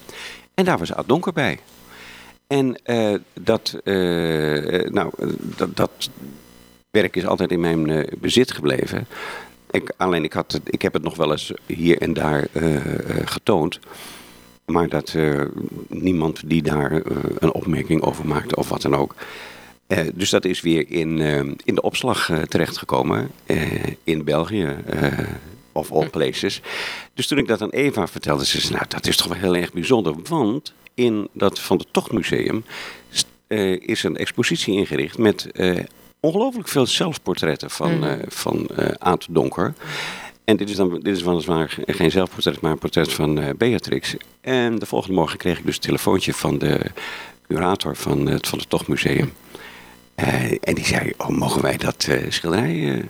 [0.54, 1.60] En daar was Aad Donker bij.
[2.52, 5.12] En eh, dat, eh, nou,
[5.58, 6.10] dat, dat
[6.90, 9.08] werk is altijd in mijn eh, bezit gebleven.
[9.72, 12.48] Ik, alleen ik, had ik heb het nog wel eens hier en daar
[13.26, 13.80] getoond.
[14.66, 15.16] Maar dat
[15.88, 16.92] niemand die daar
[17.40, 19.16] een opmerking over maakte of wat dan ook.
[20.14, 21.20] Dus dat is weer in,
[21.64, 23.32] in de opslag terechtgekomen
[24.04, 24.76] in België.
[25.72, 26.62] Of all places.
[27.14, 29.56] Dus toen ik dat aan Eva vertelde, ze zei, nou, dat is toch wel heel
[29.56, 30.16] erg bijzonder.
[30.30, 32.64] Want in dat Van de Tochtmuseum
[33.48, 35.80] eh, is een expositie ingericht met eh,
[36.20, 39.74] ongelooflijk veel zelfportretten van, eh van Aad Donker.
[40.46, 44.16] En dit is, dan, dit is weliswaar ge- geen zelfportret, maar een portret van Beatrix.
[44.42, 46.80] En de volgende morgen kreeg ik dus een telefoontje van de
[47.48, 49.34] curator van het Van de Tochtmuseum.
[50.62, 53.04] En die zei, oh, mogen wij dat schilderij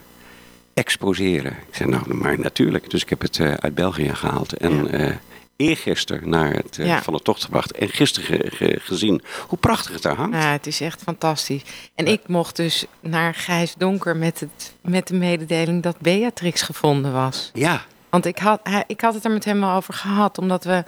[0.73, 1.51] exposeren?
[1.51, 2.89] Ik zei, nou, maar natuurlijk.
[2.89, 4.53] Dus ik heb het eh, uit België gehaald.
[4.53, 4.91] En Ja.
[4.91, 5.15] eh
[5.55, 7.01] eergisteren naar het eh, Ja.
[7.01, 7.71] Van de Tocht gebracht.
[7.71, 10.35] En gisteren ge- ge- gezien hoe prachtig het daar hangt.
[10.35, 11.61] Ja, het is echt fantastisch.
[11.95, 17.13] En ik mocht dus naar Gijs Donker met, het, met de mededeling dat Beatrix gevonden
[17.13, 17.51] was.
[17.53, 20.83] Ja, Want ik had, ik had het er met hem al over gehad, omdat we,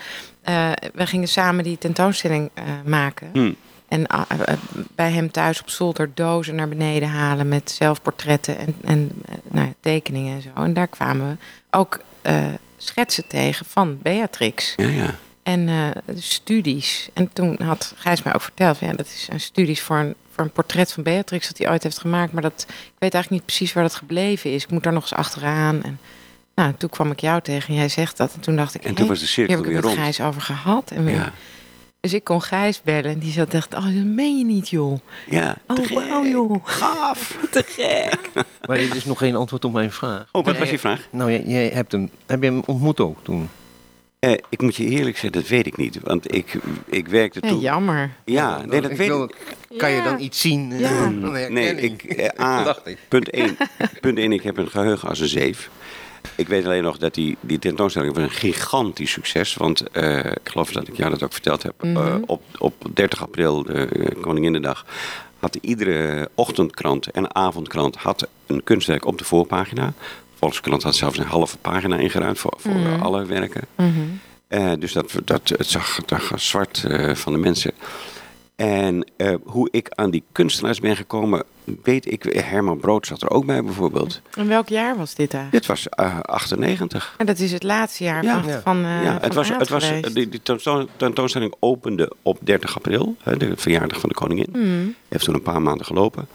[0.94, 2.50] we gingen samen die tentoonstelling
[2.86, 3.30] maken.
[3.34, 3.54] Hm.
[3.88, 4.54] En ah, eh,
[4.96, 9.74] bij hem thuis op zolder dozen naar beneden halen met zelfportretten en, en eh, nou,
[9.80, 10.50] tekeningen en zo.
[10.64, 12.46] En daar kwamen we ook eh,
[12.78, 14.74] schetsen tegen van Beatrix.
[14.78, 15.16] ja, ja.
[15.44, 17.10] En eh, studies.
[17.14, 20.44] En toen had Gijs mij ook verteld, ja, dat is een studies voor een, voor
[20.44, 22.32] een portret van Beatrix dat hij ooit heeft gemaakt.
[22.34, 24.64] Maar dat, ik weet eigenlijk niet precies waar dat gebleven is.
[24.64, 25.84] Ik moet daar nog eens achteraan.
[25.84, 26.00] En
[26.56, 28.34] nou, toen kwam ik jou tegen en jij zegt dat.
[28.34, 29.94] En toen dacht ik, En toen was de hier cirkel heb ik weer het met
[29.96, 30.06] rond.
[30.06, 30.92] Gijs over gehad.
[30.92, 31.32] En weer- Ja,
[32.04, 35.00] Dus ik kon Gijs bellen en die zat dacht, oh, dat meen je niet, joh.
[35.30, 35.56] ja.
[35.68, 36.56] Oh, te wauw, joh.
[36.64, 37.38] Gaaf.
[37.52, 38.30] Te gek.
[38.68, 40.26] Maar dit is nog geen antwoord op mijn vraag.
[40.32, 41.08] Oh, wat was je vraag?
[41.12, 43.50] Nou, jij, jij hebt hem, heb je hem ontmoet ook toen?
[44.20, 46.00] Eh, ik moet je eerlijk zeggen, dat weet ik niet.
[46.04, 47.60] Want ik, ik werkte Ja, toen...
[47.60, 48.12] jammer.
[48.26, 49.56] Ja, nee, dat Ik weet wil- ik.
[49.78, 50.04] Kan je Ja.
[50.04, 50.80] dan iets zien?
[50.80, 51.10] Ja.
[51.10, 52.98] Nee, ik, eh, A, Dacht ik.
[53.08, 53.58] punt 1,
[54.02, 55.70] punt 1, ik heb een geheugen als een zeef.
[56.36, 59.54] Ik weet alleen nog dat die, die tentoonstelling was een gigantisch succes.
[59.56, 61.74] Want eh, ik geloof dat ik jou dat ook verteld heb.
[61.84, 61.98] Mhm.
[61.98, 64.86] Eh, op, op 30 april, de uh, Koninginnedag,
[65.40, 69.94] had iedere ochtendkrant en avondkrant had een kunstwerk op de voorpagina.
[70.40, 73.02] Volkskrant had zelfs een halve pagina ingeruimd voor, voor Mhm.
[73.02, 73.62] alle werken.
[73.76, 73.90] Mhm.
[74.48, 77.72] Eh, dus dat, dat, het zag, het zag zwart eh, van de mensen.
[78.56, 81.44] En eh, hoe ik aan die kunstenaars ben gekomen,
[81.84, 82.24] weet ik.
[82.24, 84.22] Herman Brood zat er ook bij bijvoorbeeld.
[84.38, 85.52] En welk jaar was dit eigenlijk?
[85.52, 87.16] Dit was eh, 98.
[87.18, 88.42] En dat is het laatste jaar Ja.
[88.42, 88.62] van, Ja.
[88.62, 92.76] van, eh, ja, van het was, het was, die, die tentoon- tentoonstelling opende op 30
[92.76, 94.48] april, hè, de verjaardag van de koningin.
[94.52, 94.88] Mhm.
[95.10, 96.28] Heeft toen een paar maanden gelopen.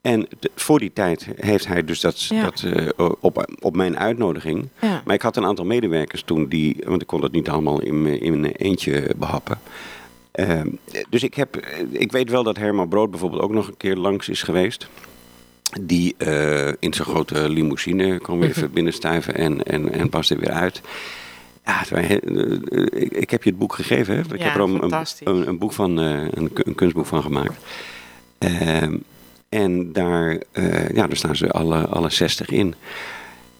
[0.00, 2.42] En de- voor die tijd heeft hij dus dat, Ja.
[2.42, 2.88] dat eh,
[3.20, 4.68] op, op mijn uitnodiging.
[4.80, 5.02] Ja.
[5.04, 8.06] Maar ik had een aantal medewerkers toen die, want ik kon dat niet allemaal in,
[8.20, 9.58] in mijn eentje behappen.
[10.36, 10.68] Ehm,
[11.10, 11.56] dus ik, heb,
[11.90, 14.88] ik weet wel dat Herman Brood bijvoorbeeld ook nog een keer langs is geweest.
[15.80, 20.50] Die eh, in zijn grote limousine kwam weer even binnenstuiven en, en, en paste weer
[20.50, 20.80] uit.
[21.64, 22.20] Ja, eh, eh,
[22.92, 24.14] ik, heb je het boek gegeven.
[24.14, 24.20] Hè?
[24.20, 27.54] Ik Ja, heb er een, een, boek van, eh, een, een kunstboek van gemaakt.
[28.38, 28.96] Ehm,
[29.48, 32.74] en daar, eh, ja, daar staan ze alle, alle 60 in.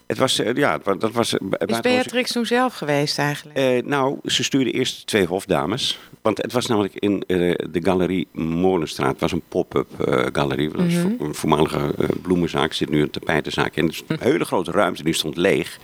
[0.07, 1.37] Het was, eh, ja, dat was.
[1.37, 3.57] eh, Is Beatrix toen zelf geweest eigenlijk?
[3.57, 5.99] eh, nou, ze stuurde eerst twee hofdames.
[6.21, 9.11] Want het was namelijk in de galerie Molenstraat.
[9.11, 9.87] Het was een pop-up
[10.33, 10.69] galerie.
[10.69, 11.07] Mhm.
[11.19, 12.73] een voormalige bloemenzaak.
[12.73, 13.75] zit nu een tapijtenzaak.
[13.75, 15.03] En het is een hele grote ruimte.
[15.03, 15.77] Die stond leeg.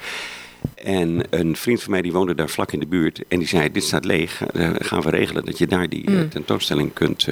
[0.75, 3.23] En een vriend van mij die woonde daar vlak in de buurt.
[3.27, 4.41] En die zei, dit staat leeg.
[4.77, 6.29] Gaan we regelen dat je daar die Mm.
[6.29, 7.27] tentoonstelling kunt,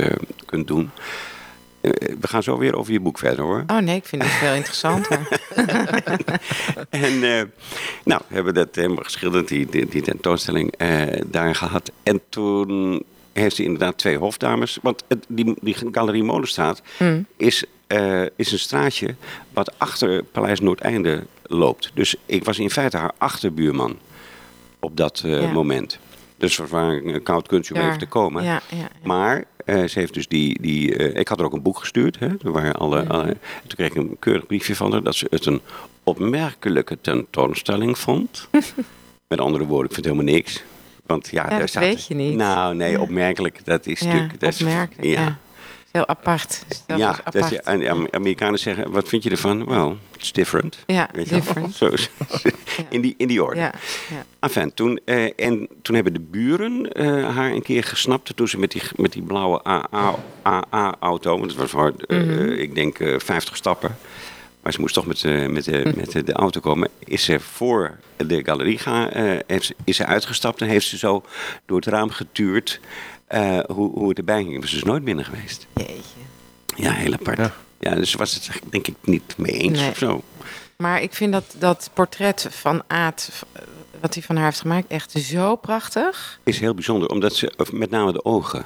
[0.46, 0.90] kunt doen.
[1.82, 3.64] Eh, we gaan zo weer over je boek verder hoor.
[3.68, 5.20] Oh nee, ik vind het veel interessanter.
[6.90, 7.42] En eh,
[8.04, 11.92] nou, we hebben dat helemaal geschilderd, die, die, die tentoonstelling eh, daar gehad.
[12.04, 14.80] En toen heeft hij inderdaad twee hofdames.
[14.82, 17.26] Want het, die, die Galerie Molenstraat Mm.
[17.38, 17.64] is,
[18.36, 19.16] is een straatje
[19.54, 21.92] wat achter Paleis Noordeinde loopt.
[21.94, 23.98] Dus ik was in feite haar achterbuurman
[24.80, 25.52] op dat Ja.
[25.52, 26.00] moment.
[26.42, 28.44] Dus was een koud kunstje om even te komen.
[28.44, 28.88] Ja, ja, ja.
[29.04, 30.62] Maar eh, ze heeft dus die.
[30.62, 32.20] die eh, ik had er ook een boek gestuurd.
[32.20, 33.26] Hè, waar alle, alle,
[33.68, 35.62] toen kreeg ik een keurig briefje van haar dat ze het een
[36.04, 38.48] opmerkelijke tentoonstelling vond.
[39.28, 40.64] Met andere woorden, ik vind helemaal niks.
[41.06, 42.36] Want ja, daar dat staat- weet je niet.
[42.36, 43.66] Nou, nee, opmerkelijk.
[43.66, 44.40] Dat is ja, natuurlijk.
[44.40, 45.08] Dat opmerkelijk.
[45.08, 45.38] Ja,
[45.92, 46.64] Heel apart.
[46.88, 47.50] Dat ja, is dat apart.
[47.52, 49.66] je, en Am- Amerikanen zeggen: wat vind je ervan?
[49.66, 50.78] Well, it's different.
[50.86, 51.76] Ja, Weet different.
[51.76, 52.10] Zo is-
[52.90, 53.60] in, die, in die orde.
[53.60, 53.74] Ja,
[54.10, 54.26] ja.
[54.40, 58.60] Enfin, toen, eh, en toen hebben de buren eh, haar een keer gesnapt toen ze
[58.60, 59.62] met die, met die blauwe
[60.44, 62.50] AA-auto, want het was voor, eh, Mhm.
[62.52, 63.96] ik denk, eh 50 stappen.
[64.62, 66.90] Maar ze moest toch met, met, met de auto komen.
[67.00, 69.10] Is ze voor de galerie gaan,
[69.48, 71.24] heeft ze, is ze uitgestapt en heeft ze zo
[71.66, 72.80] door het raam getuurd
[73.32, 74.68] eh, hoe, hoe het erbij ging.
[74.70, 75.68] Ze is nooit binnen geweest.
[75.76, 75.94] Jeetje.
[76.76, 77.38] Ja, heel apart.
[77.38, 77.54] Ja.
[77.80, 79.90] Ja, dus ze was het denk ik niet mee eens Nee.
[79.90, 80.22] of zo.
[80.78, 83.44] Maar ik vind dat, dat portret van Aad,
[84.02, 86.40] wat hij van haar heeft gemaakt, echt zo prachtig.
[86.44, 88.66] is heel bijzonder, omdat ze, of met name de ogen.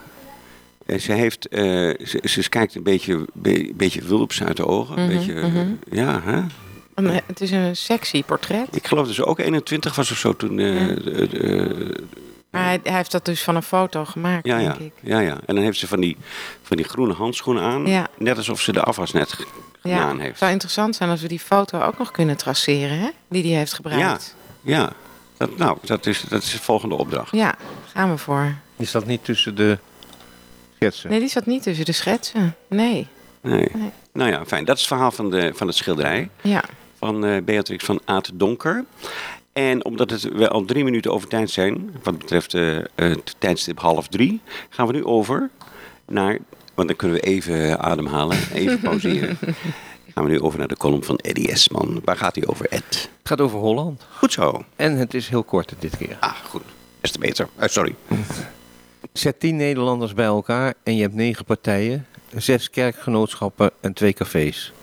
[0.85, 1.61] Eh, Ze, heeft, eh,
[2.05, 4.97] ze, ze kijkt een beetje, be- beetje wulps uit de ogen.
[4.97, 5.67] Een Mhm, beetje, mhm.
[5.91, 6.41] ja, hè?
[6.93, 8.67] Een- Het is een sexy portret.
[8.75, 10.59] Ik geloof dat ze ook 21 was of zo toen.
[10.59, 10.93] eh, Ja.
[10.95, 12.03] de- de-
[12.55, 14.91] Maar hij, hij heeft dat dus van een foto gemaakt, ja, ja, denk ik.
[15.01, 15.37] ja, ja.
[15.45, 16.17] En dan heeft ze van die,
[16.61, 17.85] van die groene handschoenen aan.
[17.85, 18.07] Ja.
[18.17, 19.35] Net alsof ze de afwas net
[19.83, 20.37] Ja, gedaan het heeft.
[20.39, 23.09] zou interessant zijn als we die foto ook nog kunnen traceren, hè?
[23.29, 24.35] Die die heeft gebruikt.
[24.61, 24.91] Ja,
[25.37, 27.31] dat, nou, dat is, dat is de volgende opdracht.
[27.31, 27.55] Ja,
[27.93, 28.53] gaan we voor.
[28.75, 29.77] Is dat niet tussen de
[30.75, 31.09] schetsen?
[31.09, 32.55] Nee, die zat niet tussen de schetsen.
[32.69, 33.07] Nee.
[33.41, 33.69] Nee.
[33.73, 33.91] Nee.
[34.13, 34.65] Nou ja, fijn.
[34.65, 36.29] Dat is het verhaal van, de, van het schilderij.
[36.41, 36.63] Ja.
[36.99, 38.85] van eh, Beatrix van Aad Donker.
[39.55, 43.79] En omdat het we al drie minuten over tijd zijn, wat betreft eh, het tijdstip
[43.79, 45.49] half drie, gaan we nu over
[46.05, 46.37] naar,
[46.73, 49.37] want dan kunnen we even ademhalen, even pauzeren.
[50.13, 52.01] gaan we nu over naar de column van Eddie Esman.
[52.03, 52.83] Waar gaat hij over, Ed?
[52.89, 54.05] Het gaat over Holland.
[54.17, 54.65] Goed zo.
[54.75, 56.17] En het is heel kort dit keer.
[56.19, 56.63] Ah, goed.
[57.01, 57.47] Des te beter.
[57.55, 57.95] Eh, sorry.
[59.13, 64.73] Zet tien Nederlanders bij elkaar en je hebt negen partijen, zes kerkgenootschappen en twee cafés.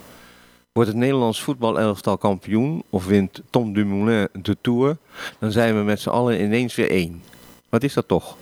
[0.73, 4.97] Wordt het Nederlands voetbalelftal kampioen of wint Tom Dumoulin de Tour,
[5.39, 7.23] dan zijn we met z'n allen ineens weer één.
[7.69, 8.37] Wat is dat toch?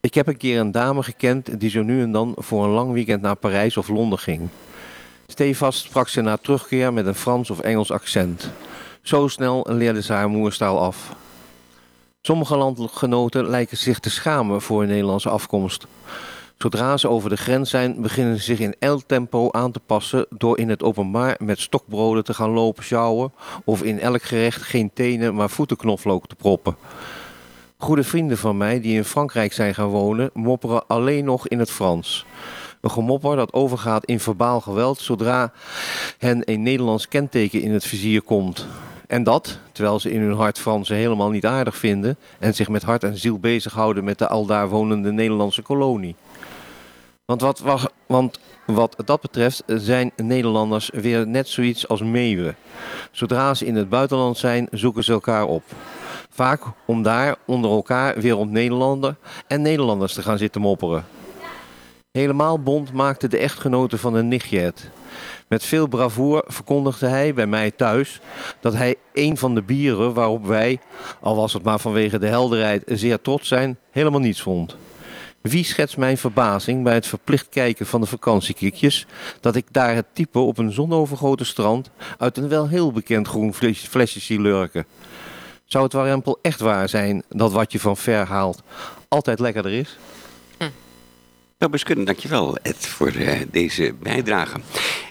[0.00, 2.92] Ik heb een keer een dame gekend die zo nu en dan voor een lang
[2.92, 4.48] weekend naar Parijs of Londen ging.
[5.26, 8.50] Stevast sprak ze na terugkeer met een Frans of Engels accent.
[9.02, 11.14] Zo snel leerde ze haar moerstaal af.
[12.22, 15.86] Sommige landgenoten lijken zich te schamen voor hun Nederlandse afkomst.
[16.62, 20.26] Zodra ze over de grens zijn, beginnen ze zich in elk tempo aan te passen
[20.30, 23.32] door in het openbaar met stokbroden te gaan lopen sjouwen
[23.64, 26.76] of in elk gerecht geen tenen maar voetenknoflook te proppen.
[27.76, 31.70] Goede vrienden van mij die in Frankrijk zijn gaan wonen, mopperen alleen nog in het
[31.70, 32.26] Frans.
[32.80, 35.52] Een gemopper dat overgaat in verbaal geweld zodra
[36.18, 38.66] hen een Nederlands kenteken in het vizier komt.
[39.06, 42.82] En dat, terwijl ze in hun hart Fransen helemaal niet aardig vinden en zich met
[42.82, 46.16] hart en ziel bezighouden met de aldaar wonende Nederlandse kolonie.
[47.30, 52.56] Want wat, wa- want wat dat betreft zijn Nederlanders weer net zoiets als meeuwen.
[53.10, 55.62] Zodra ze in het buitenland zijn, zoeken ze elkaar op.
[56.30, 59.16] Vaak om daar onder elkaar weer op Nederlander
[59.46, 61.04] en Nederlanders te gaan zitten mopperen.
[62.10, 64.90] Helemaal bond maakte de echtgenote van een nichtje het.
[65.48, 68.20] Met veel bravoer verkondigde hij bij mij thuis
[68.60, 70.80] dat hij een van de bieren waarop wij,
[71.20, 74.76] al was het maar vanwege de helderheid, zeer trots zijn, helemaal niets vond.
[75.40, 79.06] Wie schetst mijn verbazing bij het verplicht kijken van de vakantiekikjes
[79.40, 83.54] dat ik daar het type op een zonovergoten strand uit een wel heel bekend groen
[83.54, 84.86] fles- flesje zie lurken?
[85.64, 88.62] Zou het warempel echt waar zijn dat wat je van ver haalt
[89.08, 89.98] altijd lekkerder is?
[91.60, 92.04] Nou, best kunnen.
[92.04, 94.60] Dankjewel, Ed, voor eh, deze bijdrage.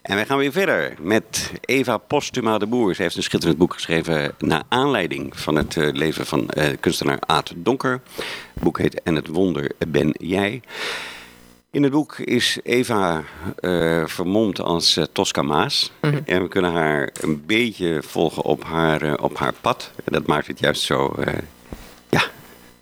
[0.01, 2.95] En wij gaan weer verder met Eva Postuma de Boer.
[2.95, 7.17] Ze heeft een schitterend boek geschreven naar aanleiding van het eh, leven van eh, kunstenaar
[7.19, 8.01] Aad Donker.
[8.53, 10.61] Het boek heet En het wonder ben jij.
[11.71, 13.23] In het boek is Eva
[13.55, 15.91] eh, vermomd als Tosca Maas.
[16.25, 19.91] En we kunnen haar een beetje volgen op haar, op haar pad.
[20.03, 21.15] En dat maakt het juist zo...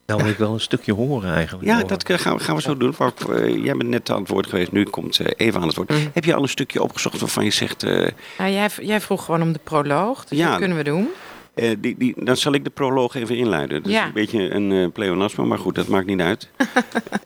[0.08, 1.66] Nou wil ik wel een stukje horen eigenlijk.
[1.66, 2.94] ja, dat gaan we, gaan we zo doen.
[2.98, 5.92] Maar, eh, jij bent net te antwoord geweest, nu komt eh, Eva aan het woord.
[6.14, 7.84] Heb je al een stukje opgezocht waarvan je zegt...
[7.84, 10.50] eh, Nou, jij, jij vroeg gewoon om de proloog, dus Ja.
[10.50, 11.08] dat kunnen we doen.
[11.54, 13.84] eh, die, die, dan zal ik de proloog even inluiden.
[13.84, 14.02] Dat Ja.
[14.02, 16.50] is een beetje een eh pleonasme, maar goed, dat maakt niet uit.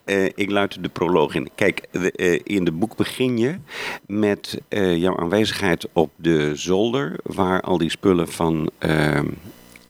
[0.04, 1.50] Eh, ik luid de proloog in.
[1.54, 3.54] Kijk, de, eh, in het boek begin je
[4.06, 7.16] met eh, jouw aanwezigheid op de zolder...
[7.22, 9.26] waar al die spullen van ehm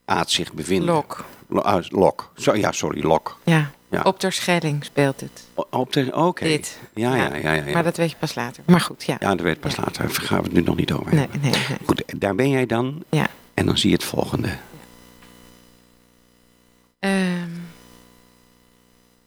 [0.05, 0.95] Aad zich bevinden.
[0.95, 1.25] Lok.
[1.61, 2.33] Ah, Lok.
[2.37, 3.39] Zo, ja, sorry, Lok.
[3.45, 3.71] Ja.
[3.91, 4.03] Ja.
[4.03, 5.47] Op ter Schelling speelt het.
[5.55, 6.45] O- Op Oké.
[6.45, 6.79] Dit.
[6.95, 7.53] Ja, ja, ja.
[7.53, 7.73] ja.
[7.73, 8.63] Maar dat weet je pas later.
[8.67, 9.17] Maar goed, ja.
[9.21, 10.03] Ja, dat weet ik pas later.
[10.03, 11.63] Daar gaan we het nu nog niet over Nee, nee, nee.
[11.87, 13.03] Goed, daar ben jij dan.
[13.11, 13.27] Ja.
[13.55, 14.49] En dan zie je het volgende.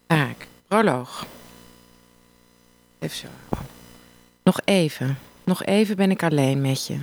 [0.08, 0.48] Taak.
[0.68, 1.26] Proloog.
[3.00, 3.28] Even zo.
[4.44, 5.18] Nog even.
[5.44, 6.98] Nog even ben ik alleen met je.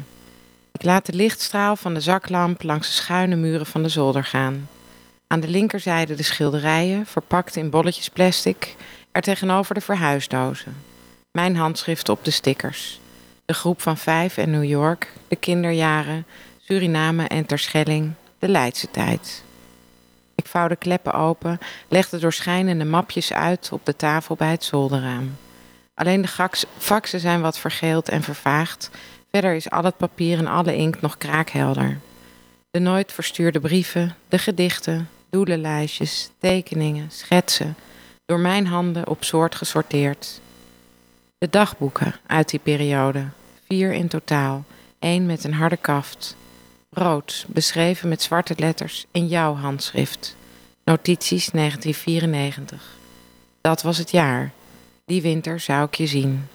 [0.72, 4.68] Ik laat de lichtstraal van de zaklamp langs de schuine muren van de zolder gaan.
[5.32, 8.76] Aan de linkerzijde de schilderijen, verpakt in bolletjes plastic,
[9.12, 10.76] er tegenover de verhuisdozen.
[11.30, 13.00] Mijn handschrift op de stickers.
[13.44, 16.26] De groep van vijf en New York, de kinderjaren,
[16.58, 19.44] Suriname en Terschelling, de Leidse tijd.
[20.34, 24.64] Ik vouw de kleppen open, leg de doorschijnende mapjes uit op de tafel bij het
[24.64, 25.36] zolderraam.
[25.94, 28.90] Alleen de faxen zijn wat vergeeld en vervaagd.
[29.30, 31.98] Verder is al het papier en alle inkt nog kraakhelder.
[32.70, 37.76] De nooit verstuurde brieven, de gedichten, doelenlijstjes, tekeningen, schetsen,
[38.24, 40.40] door mijn handen op soort gesorteerd.
[41.38, 43.24] De dagboeken uit die periode,
[43.68, 44.64] vier in totaal,
[44.98, 46.36] één met een harde kaft.
[46.90, 50.36] Rood, beschreven met zwarte letters in jouw handschrift.
[50.84, 52.96] Notities 1994.
[53.60, 54.52] Dat was het jaar.
[55.04, 56.48] Die winter zou ik je zien.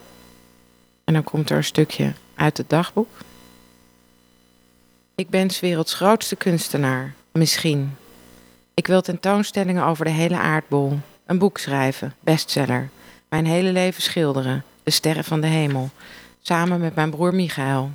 [1.03, 3.09] En dan komt er een stukje uit het dagboek.
[5.15, 7.13] Ik ben 's werelds grootste kunstenaar.
[7.31, 7.95] Misschien.
[8.77, 10.99] Ik wil tentoonstellingen over de hele aardbol.
[11.25, 12.13] Een boek schrijven.
[12.19, 12.89] Bestseller.
[13.29, 14.63] Mijn hele leven schilderen.
[14.83, 15.89] De sterren van de hemel.
[16.41, 17.91] Samen met mijn broer Michael.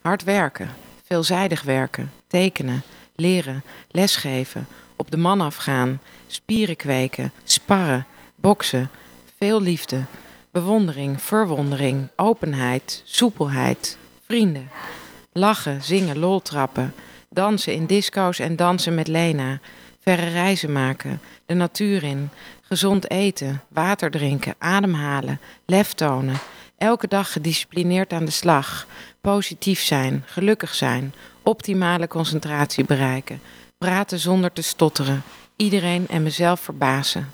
[0.00, 0.70] Hard werken.
[1.06, 2.12] Veelzijdig werken.
[2.26, 2.82] Tekenen.
[3.16, 3.62] Leren.
[3.90, 4.66] Lesgeven.
[4.96, 6.00] Op de man afgaan.
[6.26, 7.32] Spieren kweken.
[7.44, 8.06] Sparren.
[8.34, 8.90] Boksen.
[9.38, 10.00] Veel liefde.
[10.50, 11.22] Bewondering.
[11.22, 12.08] Verwondering.
[12.16, 13.02] Openheid.
[13.04, 13.98] Soepelheid.
[14.26, 14.68] Vrienden.
[15.32, 16.94] Lachen, zingen, lol trappen.
[17.28, 19.60] Dansen in disco's en dansen met Lena.
[20.04, 21.20] Verre reizen maken.
[21.46, 22.30] De natuur in.
[22.62, 23.62] Gezond eten.
[23.68, 24.54] Water drinken.
[24.58, 25.40] Ademhalen.
[25.66, 26.38] Lef tonen.
[26.78, 28.86] Elke dag gedisciplineerd aan de slag.
[29.20, 30.22] Positief zijn.
[30.26, 31.14] Gelukkig zijn.
[31.42, 33.40] Optimale concentratie bereiken.
[33.78, 35.22] Praten zonder te stotteren.
[35.56, 37.30] Iedereen en mezelf verbazen.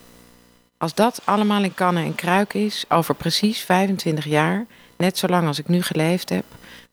[0.79, 4.67] Als dat allemaal in kannen en kruiken is, over precies 25 jaar,
[5.01, 6.45] net zo lang als ik nu geleefd heb,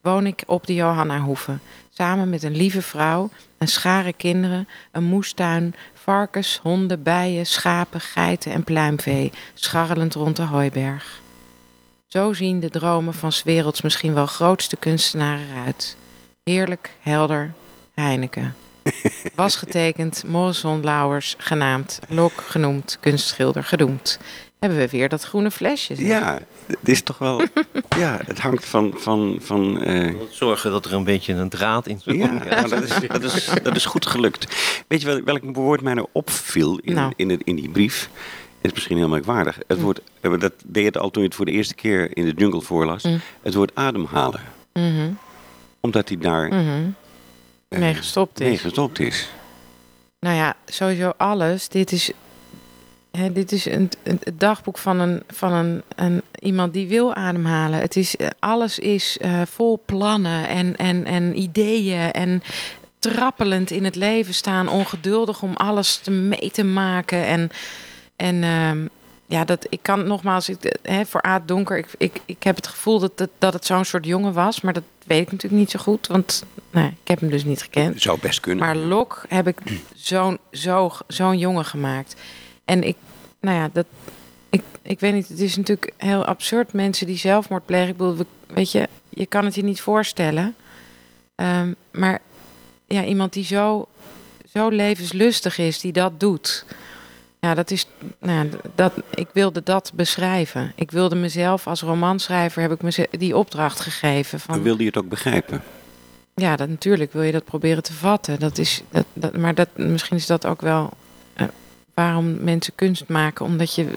[0.02, 1.58] woon ik op de Johannahoeve.
[1.90, 8.52] Samen met een lieve vrouw, een schare kinderen, een moestuin, varkens, honden, bijen, schapen, geiten
[8.52, 11.22] en pluimvee, scharrelend rond de hooiberg.
[12.08, 15.98] Zo zien de dromen van 's werelds misschien wel grootste kunstenaar eruit.
[16.44, 17.54] Heerlijk, helder,
[17.94, 18.56] Heineken.
[19.36, 24.20] Was getekend, Morrison Lauwers, genaamd, Lok genoemd, kunstschilder gedoemd.
[24.60, 25.96] Hebben we weer dat groene flesje.
[25.96, 26.06] zeg.
[26.08, 27.42] Ja, het is toch wel...
[27.98, 28.94] ja, het hangt van...
[28.96, 32.16] van, van eh, Zorgen dat er een beetje een draad in zit.
[32.16, 34.56] ja, maar dat, is, dat, is, dat is goed gelukt.
[34.88, 37.14] Weet je wel, welk woord mij nou opviel in, Nou.
[37.16, 38.10] in, het, in die brief?
[38.58, 39.58] Het is misschien heel merkwaardig.
[39.68, 42.18] Het woord, eh, dat deed je het al toen je het voor de eerste keer
[42.18, 43.04] in de jungle voorlas.
[43.04, 43.20] Mm.
[43.42, 44.42] Het woord ademhalen.
[44.74, 45.10] Mhm,
[45.80, 46.90] Omdat hij daar mhm.
[47.70, 48.48] Mee gestopt is.
[48.48, 49.30] mee gestopt is.
[50.20, 51.68] Nou ja, sowieso alles.
[51.68, 52.12] Dit is,
[53.12, 57.14] hè, dit is een, een, het dagboek van, een, van een, een, iemand die wil
[57.14, 57.80] ademhalen.
[57.80, 62.44] Het is, eh, alles is eh, vol plannen en, en, en ideeën en
[63.00, 64.70] trappelend in het leven staan.
[64.70, 67.26] Ongeduldig om alles te mee te maken.
[67.26, 67.52] En,
[68.16, 68.86] en ehm,
[69.30, 72.68] ja, dat, ik kan nogmaals, ik, hè, voor Aad Donker, ik, ik, ik heb het
[72.68, 74.62] gevoel dat, dat, dat het zo'n soort jongen was.
[74.62, 77.62] Maar dat weet ik natuurlijk niet zo goed, want nee, ik heb hem dus niet
[77.62, 78.02] gekend.
[78.02, 78.66] Zou best kunnen.
[78.66, 79.58] Maar Lok heb ik
[79.96, 82.16] zo'n zo, zo'n jongen gemaakt.
[82.66, 82.96] En ik,
[83.42, 83.86] nou ja, dat,
[84.50, 86.74] ik, ik weet niet, het is natuurlijk heel absurd.
[86.74, 90.56] Mensen die zelfmoord plegen, ik bedoel, we- weet je, je kan het je niet voorstellen.
[91.36, 92.20] Ehm, maar
[92.88, 93.88] ja, iemand die zo,
[94.54, 96.66] zo levenslustig is, die dat doet.
[97.40, 97.88] Ja, dat is,
[98.20, 100.72] nou, dat, ik wilde dat beschrijven.
[100.76, 104.40] Ik wilde mezelf als romanschrijver, heb ik me die opdracht gegeven.
[104.40, 105.62] Van, Dan wilde je het ook begrijpen.
[106.36, 108.40] ja, dat, natuurlijk wil je dat proberen te vatten.
[108.40, 110.90] Dat is, dat, dat, maar dat, misschien is dat ook wel
[111.34, 111.48] eh,
[111.94, 113.46] waarom mensen kunst maken.
[113.46, 113.88] Omdat je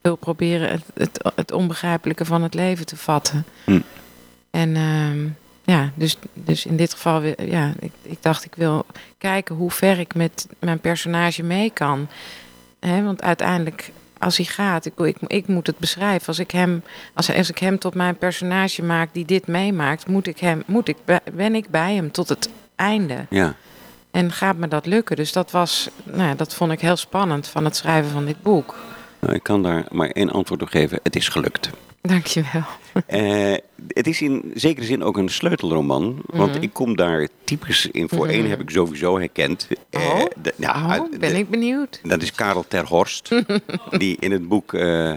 [0.00, 3.44] wil proberen het, het, het onbegrijpelijke van het leven te vatten.
[3.64, 3.80] Hm.
[4.50, 5.28] En ehm,
[5.64, 8.86] ja, dus, dus in dit geval, ja, ik, ik dacht ik wil
[9.18, 12.08] kijken hoe ver ik met mijn personage mee kan.
[12.86, 16.26] Hè, want uiteindelijk, als hij gaat, ik, ik, ik moet het beschrijven.
[16.26, 16.82] Als ik, hem,
[17.14, 20.88] als, als ik hem tot mijn personage maak die dit meemaakt, moet ik hem, moet
[20.88, 20.96] ik,
[21.32, 23.26] ben ik bij hem tot het einde.
[23.30, 23.54] Ja.
[24.10, 25.16] En gaat me dat lukken?
[25.16, 28.42] Dus dat was, nou ja, dat vond ik heel spannend van het schrijven van dit
[28.42, 28.74] boek.
[29.18, 31.00] Nou, ik kan daar maar één antwoord op geven.
[31.02, 31.70] Het is gelukt.
[32.02, 32.62] Dankjewel.
[33.06, 33.54] Eh,
[33.88, 36.22] het is in zekere zin ook een sleutelroman.
[36.26, 36.62] Want Mhm.
[36.62, 38.08] ik kom daar typisch in.
[38.08, 39.68] Voor één heb ik sowieso herkend.
[39.90, 40.24] Eh, Oh?
[40.42, 42.00] de- Oh, uit- ben ik benieuwd.
[42.02, 43.28] Dat is Karel ter Horst.
[43.98, 45.12] die in het boek eh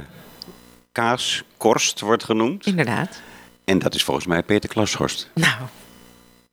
[0.92, 2.66] Kaaskorst wordt genoemd.
[2.66, 3.22] Inderdaad.
[3.64, 5.30] En dat is volgens mij Peter Klashorst.
[5.34, 5.54] Nou,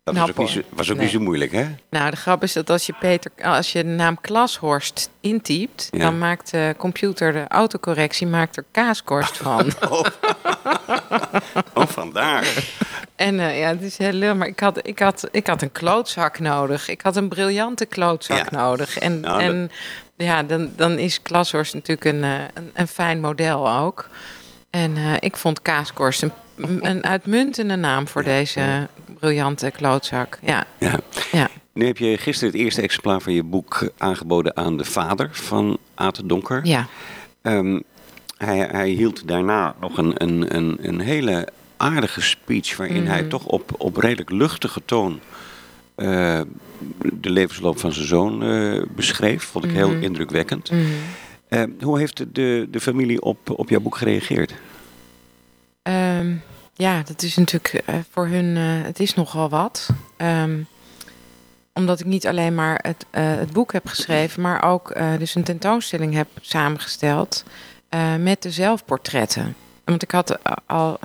[0.04, 1.04] Dat Nou, was ook, niet, zo- was ook Nee.
[1.04, 1.66] niet zo moeilijk, hè?
[1.90, 5.98] nou, de grap is dat als je, Peter, als je de naam Klashorst intypt, Ja.
[5.98, 9.66] dan maakt de computer, de autocorrectie, maakt er kaaskorst van.
[11.74, 12.64] Oh, vandaar.
[13.16, 15.72] En eh, ja, het is heel leuk, maar ik had, ik, had, ik had een
[15.72, 16.88] klootzak nodig.
[16.88, 18.58] Ik had een briljante klootzak Ja.
[18.58, 18.98] nodig.
[18.98, 19.70] En, Nou, en
[20.16, 24.08] ja, dan, dan is Klashorst natuurlijk een, eh, een, een fijn model ook.
[24.70, 28.88] En eh, ik vond Kaaskorst een, een uitmuntende naam voor deze
[29.18, 30.38] briljante klootzak.
[30.42, 30.98] Ja, Ja.
[31.32, 31.48] ja.
[31.72, 35.78] Nu heb je gisteren het eerste exemplaar van je boek aangeboden aan de vader van
[35.94, 36.60] Aad Donker.
[36.66, 36.86] ja.
[37.42, 37.80] Ehm,
[38.36, 43.44] hij, hij hield daarna nog een, een, een, een hele aardige speech waarin hij toch
[43.46, 45.20] op, op redelijk luchtige toon
[45.94, 46.40] eh,
[47.20, 49.42] de levensloop van zijn zoon eh, beschreef.
[49.44, 50.70] Vond ik heel indrukwekkend.
[50.70, 50.80] Mhm.
[51.48, 54.54] Eh, hoe heeft de, de familie op, op jouw boek gereageerd?
[55.82, 56.34] Ehm,
[56.74, 59.88] ja, dat is natuurlijk eh, voor hun, eh, het is nogal wat.
[60.16, 60.62] Ehm,
[61.72, 65.44] omdat ik niet alleen maar het, eh, het boek heb geschreven, maar ook dus een
[65.44, 67.44] tentoonstelling heb samengesteld
[68.18, 69.54] met de zelfportretten.
[69.84, 70.98] Want ik had al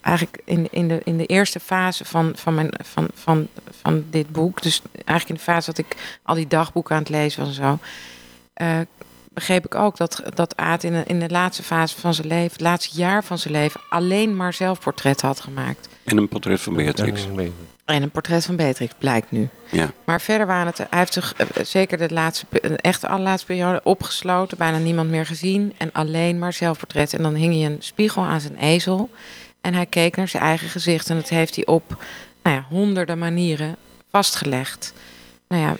[0.00, 3.48] eigenlijk in, in, de, in de eerste fase van, van, mijn, van, van,
[3.80, 7.10] van dit boek, dus eigenlijk in de fase dat ik al die dagboeken aan het
[7.10, 7.78] lezen was en zo,
[9.32, 12.52] begreep ik ook dat, dat Aad in de, in de laatste fase van zijn leven,
[12.52, 15.88] het laatste jaar van zijn leven, alleen maar zelfportretten had gemaakt.
[16.04, 17.26] En een portret van Beatrix.
[17.84, 19.48] En een portret van Beatrix blijkt nu.
[19.70, 19.90] Ja.
[20.04, 23.80] Maar verder waren het, hij heeft zich eh, zeker de laatste, echt de allerlaatste periode
[23.84, 27.18] opgesloten, bijna niemand meer gezien en alleen maar zelfportretten.
[27.18, 29.10] En dan hing hij een spiegel aan zijn ezel
[29.60, 32.02] en hij keek naar zijn eigen gezicht en dat heeft hij op
[32.42, 33.76] nou ja, honderden manieren
[34.10, 34.92] vastgelegd.
[35.50, 35.76] Nou ja,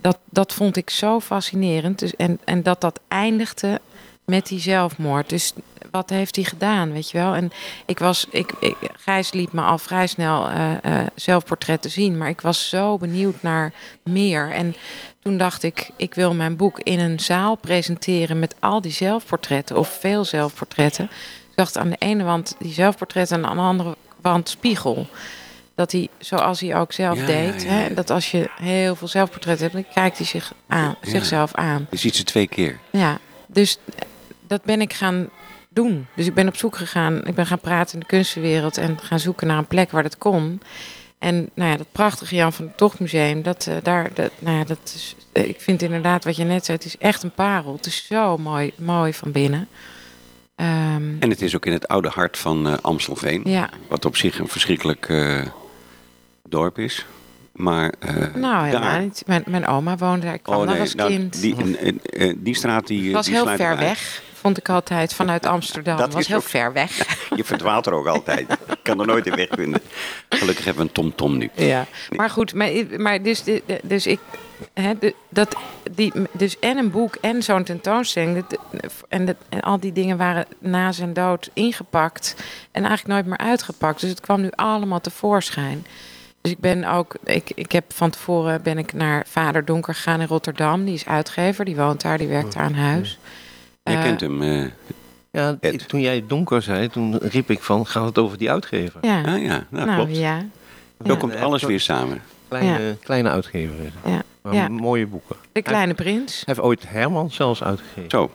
[0.00, 1.98] dat, dat vond ik zo fascinerend.
[1.98, 3.80] Dus, en, en dat dat eindigde
[4.24, 5.28] met die zelfmoord.
[5.28, 5.52] Dus
[5.90, 7.34] wat heeft hij gedaan, weet je wel?
[7.34, 7.52] En
[7.86, 12.28] ik was, ik, ik, Gijs liet me al vrij snel eh, eh, zelfportretten zien, maar
[12.28, 13.72] ik was zo benieuwd naar
[14.04, 14.50] meer.
[14.50, 14.74] En
[15.22, 19.76] toen dacht ik, ik wil mijn boek in een zaal presenteren met al die zelfportretten,
[19.76, 21.04] of veel zelfportretten.
[21.50, 25.06] Ik dacht aan de ene wand die zelfportretten en aan de andere wand spiegel.
[25.80, 27.82] Dat hij, zoals hij ook zelf Ja, deed, ja, ja, ja.
[27.82, 31.86] Hè, dat als je heel veel zelfportretten hebt, dan kijkt hij zich aan, zichzelf aan.
[31.90, 32.78] Je ziet ze twee keer.
[32.90, 33.78] Ja, dus
[34.46, 35.28] dat ben ik gaan
[35.68, 36.06] doen.
[36.16, 37.26] Dus ik ben op zoek gegaan.
[37.26, 40.18] Ik ben gaan praten in de kunstenwereld en gaan zoeken naar een plek waar dat
[40.18, 40.60] kon.
[41.18, 44.64] En nou ja, dat prachtige Jan van het Tochtmuseum, dat, eh, daar, dat, nou ja,
[44.64, 47.72] dat is, eh, ik vind inderdaad wat je net zei, het is echt een parel.
[47.76, 49.68] Het is zo mooi, mooi van binnen.
[50.56, 53.42] Ehm, En het is ook in het oude hart van eh, Amstelveen.
[53.44, 55.08] ja, Wat op zich een verschrikkelijk
[56.50, 57.06] dorp is.
[57.52, 59.00] Maar eh, nou helemaal daar...
[59.00, 59.22] niet.
[59.26, 60.34] Mijn, mijn oma woonde daar.
[60.34, 61.40] Ik kwam daar als nou, kind.
[61.40, 61.56] die,
[62.38, 63.04] die straat die...
[63.04, 65.96] het was die heel ver weg, vond ik altijd, vanuit Amsterdam.
[65.96, 66.96] Dat was heel ook- ver weg.
[67.36, 68.50] Je verdwaalt er ook altijd.
[68.50, 69.80] Ik kan er nooit in weg vinden.
[70.28, 71.50] Gelukkig hebben we een tom-tom nu.
[71.54, 71.86] Ja,
[72.16, 73.42] maar goed, maar, maar dus,
[73.82, 74.20] dus ik.
[75.28, 75.56] Dat,
[75.90, 78.44] die, dus en een boek en zo'n tentoonstelling.
[78.48, 78.58] dat-
[79.08, 82.34] en, dat- en al die dingen waren na zijn dood ingepakt.
[82.72, 84.00] En eigenlijk nooit meer uitgepakt.
[84.00, 85.86] Dus het kwam nu allemaal tevoorschijn.
[86.40, 87.14] Dus ik ben ook.
[87.24, 90.84] Ik, ik heb van tevoren ben ik naar Vader Donker gegaan in Rotterdam.
[90.84, 93.18] Die is uitgever, die woont daar, die werkt daar aan huis.
[93.82, 94.42] Jij Eh, kent hem.
[94.42, 94.64] eh,
[95.32, 95.88] Ja, Ed.
[95.88, 98.98] toen jij donker zei, toen riep ik van, gaat het over die uitgever?
[99.02, 100.16] Ja, ah ja, nou, nou klopt.
[100.16, 100.38] ja.
[101.04, 101.16] Zo Ja.
[101.18, 102.22] komt alles weer samen.
[102.48, 103.74] Kleine, kleine uitgever.
[104.42, 104.68] Maar Ja.
[104.68, 105.36] mooie boeken.
[105.52, 106.32] De Kleine Prins.
[106.34, 108.10] Hij heeft ooit Herman zelfs uitgegeven.
[108.10, 108.30] Zo.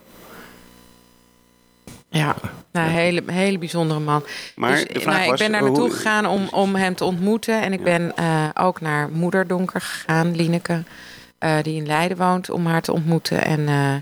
[2.18, 2.36] Ja,
[2.72, 4.24] nou, een hele, hele bijzondere man.
[4.56, 5.40] Maar Dus, de vraag nou, was...
[5.42, 7.62] ik ben daar hoe- naartoe gegaan om, om hem te ontmoeten.
[7.62, 7.84] En ik Ja.
[7.86, 10.84] ben eh, ook naar Moeder Donker gegaan, Lineke,
[11.38, 13.46] eh, die in Leiden woont, om haar te ontmoeten.
[13.46, 13.96] En eh,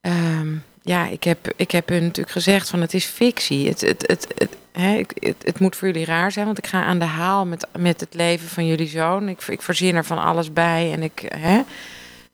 [0.00, 0.48] ehm,
[0.82, 3.68] ja, ik heb, ik heb hun natuurlijk gezegd van het is fictie.
[3.68, 6.66] Het, het, het, het, hè, ik- het, het moet voor jullie raar zijn, want ik
[6.66, 9.28] ga aan de haal met, met het leven van jullie zoon.
[9.28, 11.22] Ik, ik verzin er van alles bij en ik...
[11.36, 11.60] Hè,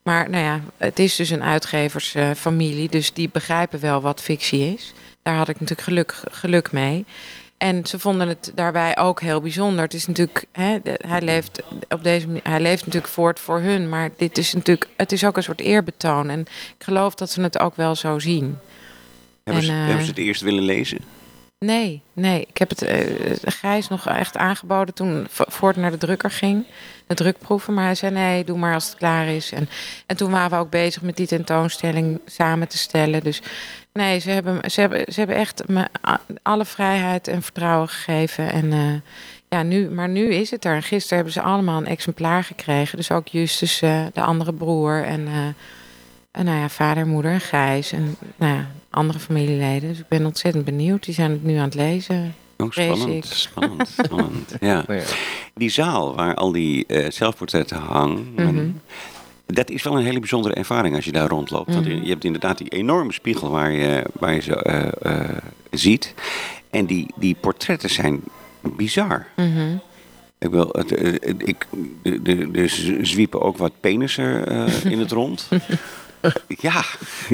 [0.03, 4.93] maar nou ja, het is dus een uitgeversfamilie, dus die begrijpen wel wat fictie is.
[5.21, 7.05] Daar had ik natuurlijk geluk, geluk mee.
[7.57, 9.83] En ze vonden het daarbij ook heel bijzonder.
[9.83, 10.77] Het is natuurlijk, hè,
[11.07, 14.89] hij, leeft op deze manier, hij leeft natuurlijk voort voor hun, maar dit is natuurlijk,
[14.95, 16.29] het is ook een soort eerbetoon.
[16.29, 16.39] En
[16.77, 18.57] ik geloof dat ze het ook wel zo zien.
[19.43, 20.99] Hebben, ze, en, eh, hebben ze het eerst willen lezen?
[21.59, 22.45] Nee, nee.
[22.49, 26.31] Ik heb het eh, Gijs nog echt aangeboden toen vo- voor het naar de drukker
[26.31, 26.65] ging.
[27.15, 27.73] Drukproeven.
[27.73, 29.51] Maar hij zei nee, doe maar als het klaar is.
[29.51, 29.69] En,
[30.05, 33.23] en toen waren we ook bezig met die tentoonstelling samen te stellen.
[33.23, 33.41] Dus
[33.93, 35.87] nee, ze hebben, ze hebben, ze hebben echt me
[36.41, 38.51] alle vrijheid en vertrouwen gegeven.
[38.51, 38.93] En eh,
[39.49, 40.75] ja, nu, maar nu is het er.
[40.75, 42.97] En gisteren hebben ze allemaal een exemplaar gekregen.
[42.97, 45.03] Dus ook Justus, eh, de andere broer.
[45.03, 45.47] En, eh,
[46.31, 47.91] en nou ja, vader, moeder Gijs.
[47.91, 49.89] En nou ja, andere familieleden.
[49.89, 51.03] Dus ik ben ontzettend benieuwd.
[51.05, 52.35] Die zijn het nu aan het lezen.
[52.65, 54.55] Oh, spannend, spannend, spannend.
[54.59, 54.83] Ja.
[54.87, 55.05] Nou ja.
[55.53, 58.65] Die zaal waar al die eh, zelfportretten hangen, Mhm.
[59.45, 61.73] dat is wel een hele bijzondere ervaring als je daar rondloopt.
[61.73, 62.03] Want Mhm.
[62.03, 64.87] je hebt inderdaad die enorme spiegel waar je, waar je ze eh,
[65.29, 65.37] eh,
[65.71, 66.13] ziet.
[66.69, 68.21] En die, die portretten zijn
[68.61, 69.25] bizar.
[69.35, 69.75] Mhm.
[70.39, 70.91] Ik wil, het,
[71.47, 71.67] ik,
[72.01, 72.67] de, de,
[73.01, 74.45] zwiepen ook wat penissen
[74.83, 75.47] in het rond.
[76.47, 76.83] ja,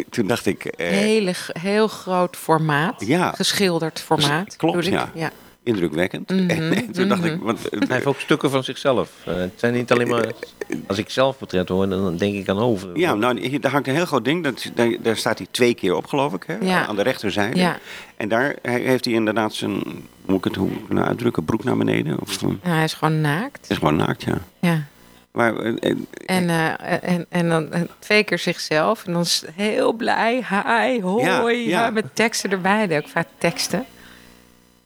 [0.09, 0.65] toen dacht ik...
[0.65, 3.05] eh, Hele, heel groot formaat.
[3.05, 3.31] Ja.
[3.35, 4.55] Geschilderd formaat.
[4.55, 5.09] Klopt, ja.
[5.13, 5.31] ja.
[5.63, 6.29] indrukwekkend.
[6.29, 7.43] Mhm, En toen dacht ik, mhm.
[7.45, 9.11] want, Hij heeft ook stukken van zichzelf.
[9.25, 10.25] Eh, het zijn niet alleen maar...
[10.87, 12.97] Als ik zelf portret hoor, dan denk ik aan over.
[12.97, 14.43] ja, nou, daar hangt een heel groot ding.
[14.43, 16.55] Dat, daar, daar staat hij twee keer op, geloof ik, hè?
[16.61, 16.85] Ja.
[16.87, 17.59] aan de rechterzijde.
[17.59, 17.77] Ja.
[18.17, 19.93] En daar he- heeft hij inderdaad zijn, hoe
[20.25, 22.19] moet ik het hoe nou uitdrukken, broek naar beneden.
[22.21, 23.61] Of, Ja, hij is gewoon naakt.
[23.61, 24.37] het is gewoon naakt, ja.
[24.59, 24.83] Ja.
[25.31, 29.05] Maar, eh, eh, En, eh, en, en dan twee keer zichzelf.
[29.05, 30.35] En dan is heel blij.
[30.49, 31.25] Hi, hoi.
[31.25, 31.55] Ja, ja.
[31.85, 32.97] ja, met teksten erbij.
[32.97, 33.85] Ook vaak teksten.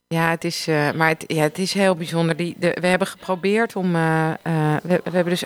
[0.08, 0.66] Ja, het is,
[0.96, 2.36] maar het, ja, het is heel bijzonder.
[2.36, 3.92] Die, de, we hebben geprobeerd om...
[3.92, 4.38] we,
[4.84, 5.44] we hebben dus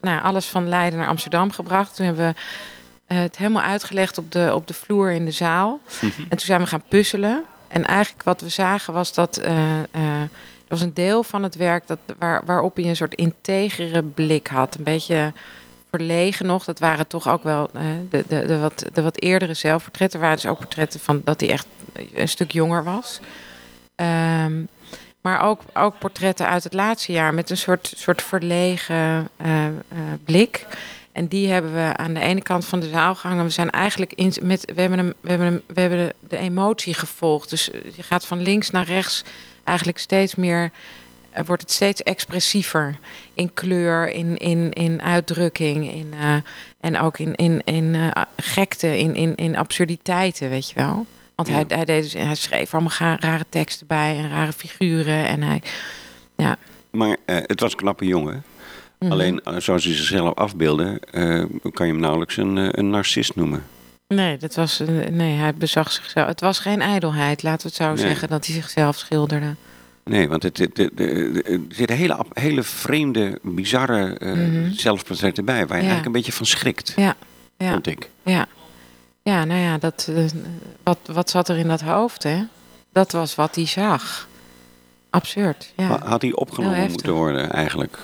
[0.00, 1.96] nou, alles van Leiden naar Amsterdam gebracht.
[1.96, 2.34] Toen hebben
[3.06, 5.80] we het helemaal uitgelegd op de, op de vloer in de zaal.
[6.00, 6.22] Mhm.
[6.22, 7.44] En toen zijn we gaan puzzelen.
[7.68, 9.40] en eigenlijk wat we zagen was dat
[10.68, 14.74] was een deel van het werk dat, waar, waarop hij een soort integere blik had.
[14.74, 15.32] Een beetje
[15.90, 16.64] verlegen nog.
[16.64, 20.20] Dat waren toch ook wel eh, de, de, de, wat, de wat eerdere zelfportretten.
[20.20, 21.66] waren dus ook portretten van dat hij echt
[22.14, 23.20] een stuk jonger was.
[23.94, 24.62] Ehm,
[25.20, 29.72] maar ook, ook portretten uit het laatste jaar met een soort, soort verlegen eh, eh,
[30.24, 30.66] blik.
[31.12, 33.44] En die hebben we aan de ene kant van de zaal gehangen.
[33.44, 36.94] We zijn eigenlijk in, met, we hebben, hem, we hebben, hem, we hebben de, emotie
[36.94, 37.50] gevolgd.
[37.50, 39.24] Dus je gaat van links naar rechts
[39.66, 40.70] eigenlijk steeds meer.
[41.30, 42.98] eh, wordt het steeds expressiever
[43.34, 46.36] in kleur, in, in, in uitdrukking, in, eh,
[46.80, 51.06] en ook in, in, in eh, gekte, in, in, in absurditeiten, weet je wel.
[51.34, 51.54] Want Ja.
[51.54, 55.26] hij, hij, deed dus, hij schreef allemaal rare teksten bij en rare figuren.
[55.26, 55.62] En hij,
[56.36, 56.56] ja.
[56.90, 58.44] Maar het was een knappe jongen.
[58.98, 59.12] Mhm.
[59.12, 61.00] Alleen zoals hij zichzelf afbeelde,
[61.72, 63.64] kan je hem nauwelijks een, een narcist noemen.
[64.08, 66.26] Nee, dat was, eh, nee, hij bezag zichzelf.
[66.26, 67.96] Het was geen ijdelheid, laten we het zo Nee.
[67.96, 69.54] zeggen, dat hij zichzelf schilderde.
[70.04, 74.72] Nee, want het, het, het- het- er zitten hele, hele vreemde, bizarre eh Mhm.
[74.72, 75.88] zelfportretten bij, waar je Ja.
[75.88, 77.14] eigenlijk een beetje van schrikt, Ja,
[77.56, 78.10] ja, vond ik.
[78.22, 78.46] ja.
[79.22, 80.24] Ja, nou ja, dat, eh,
[80.82, 82.42] wat, wat zat er in dat hoofd, hè?
[82.92, 84.28] Dat was wat hij zag.
[85.10, 85.84] Absurd, ja.
[85.86, 87.98] Ha- Had hij opgenomen moeten worden eigenlijk?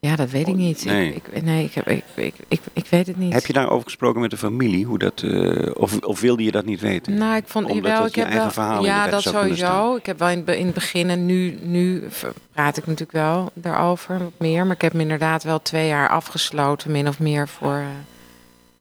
[0.00, 0.84] Ja, dat weet ik niet.
[0.84, 1.14] Nee.
[1.14, 3.32] Ik, ik, nee, ik, heb, ik, ik, ik, ik weet het niet.
[3.32, 4.84] Heb je daarover gesproken met de familie?
[4.84, 7.14] Hoe dat, eh, of, of wilde je dat niet weten?
[7.14, 9.96] Nou, ik vond Omdat wel, ik je heb eigen wel, verhaal ja, dat sowieso.
[9.96, 12.08] Ik heb wel in, in het begin en nu, nu
[12.52, 14.66] praat ik natuurlijk wel daarover wat meer.
[14.66, 17.86] Maar ik heb me inderdaad wel twee jaar afgesloten, min of meer, voor, eh,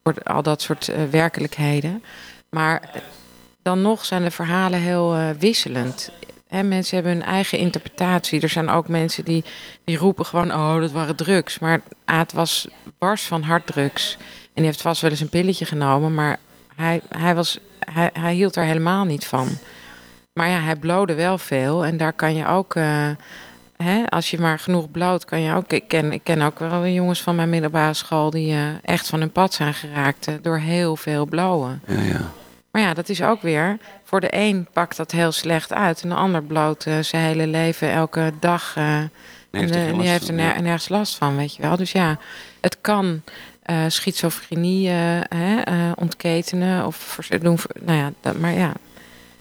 [0.04, 2.04] voor al dat soort eh, werkelijkheden.
[2.50, 3.04] Maar
[3.62, 6.12] dan nog zijn de verhalen heel wisselend.
[6.50, 8.42] Hè, mensen hebben hun eigen interpretatie.
[8.42, 9.44] Er zijn ook mensen die,
[9.84, 11.60] die roepen gewoon, oh, dat waren drugs.
[11.60, 14.18] Maar Aad was bars van harddrugs.
[14.44, 16.40] En die heeft vast wel eens een pilletje genomen, maar
[16.76, 17.60] hij, hij, was,
[17.92, 19.48] hij, hij hield er helemaal niet van.
[20.34, 21.86] Maar ja, hij blode wel veel.
[21.86, 22.76] En daar kan je ook,
[23.84, 25.72] hè, als je maar genoeg bloot, kan je ook.
[25.72, 29.20] Ik ken, ik ken ook wel jongens van mijn middelbare school die eh, echt van
[29.20, 31.82] hun pad zijn geraakt eh, door heel veel blowen.
[31.88, 32.32] Ja, ja.
[32.72, 33.78] Maar ja, dat is ook weer.
[34.04, 36.02] Voor de een pakt dat heel slecht uit.
[36.02, 38.74] En de ander bloot eh, zijn hele leven, elke dag.
[38.78, 39.12] eh, en,
[39.52, 41.76] heeft er eh, en die heeft er ner- nergens last van, weet je wel.
[41.78, 42.18] Dus ja,
[42.62, 43.22] het kan
[43.88, 47.58] schizofrenie hè, ontketenen of doen.
[47.82, 48.74] Nou ja, dat, maar ja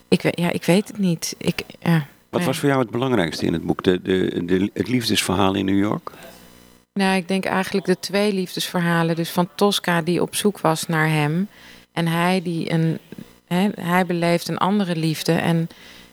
[0.08, 1.34] ik, weet, ja, ik weet het niet.
[1.38, 3.82] Ik, ja, Wat was voor jou het belangrijkste in het boek?
[3.82, 6.10] De, de, de, het liefdesverhaal in New York?
[6.92, 9.16] Nou, ik denk eigenlijk de twee liefdesverhalen.
[9.16, 11.48] Dus van Tosca die op zoek was naar hem.
[11.98, 12.98] En hij die een.
[13.46, 15.32] Hè, hij beleeft een andere liefde.
[15.32, 15.68] En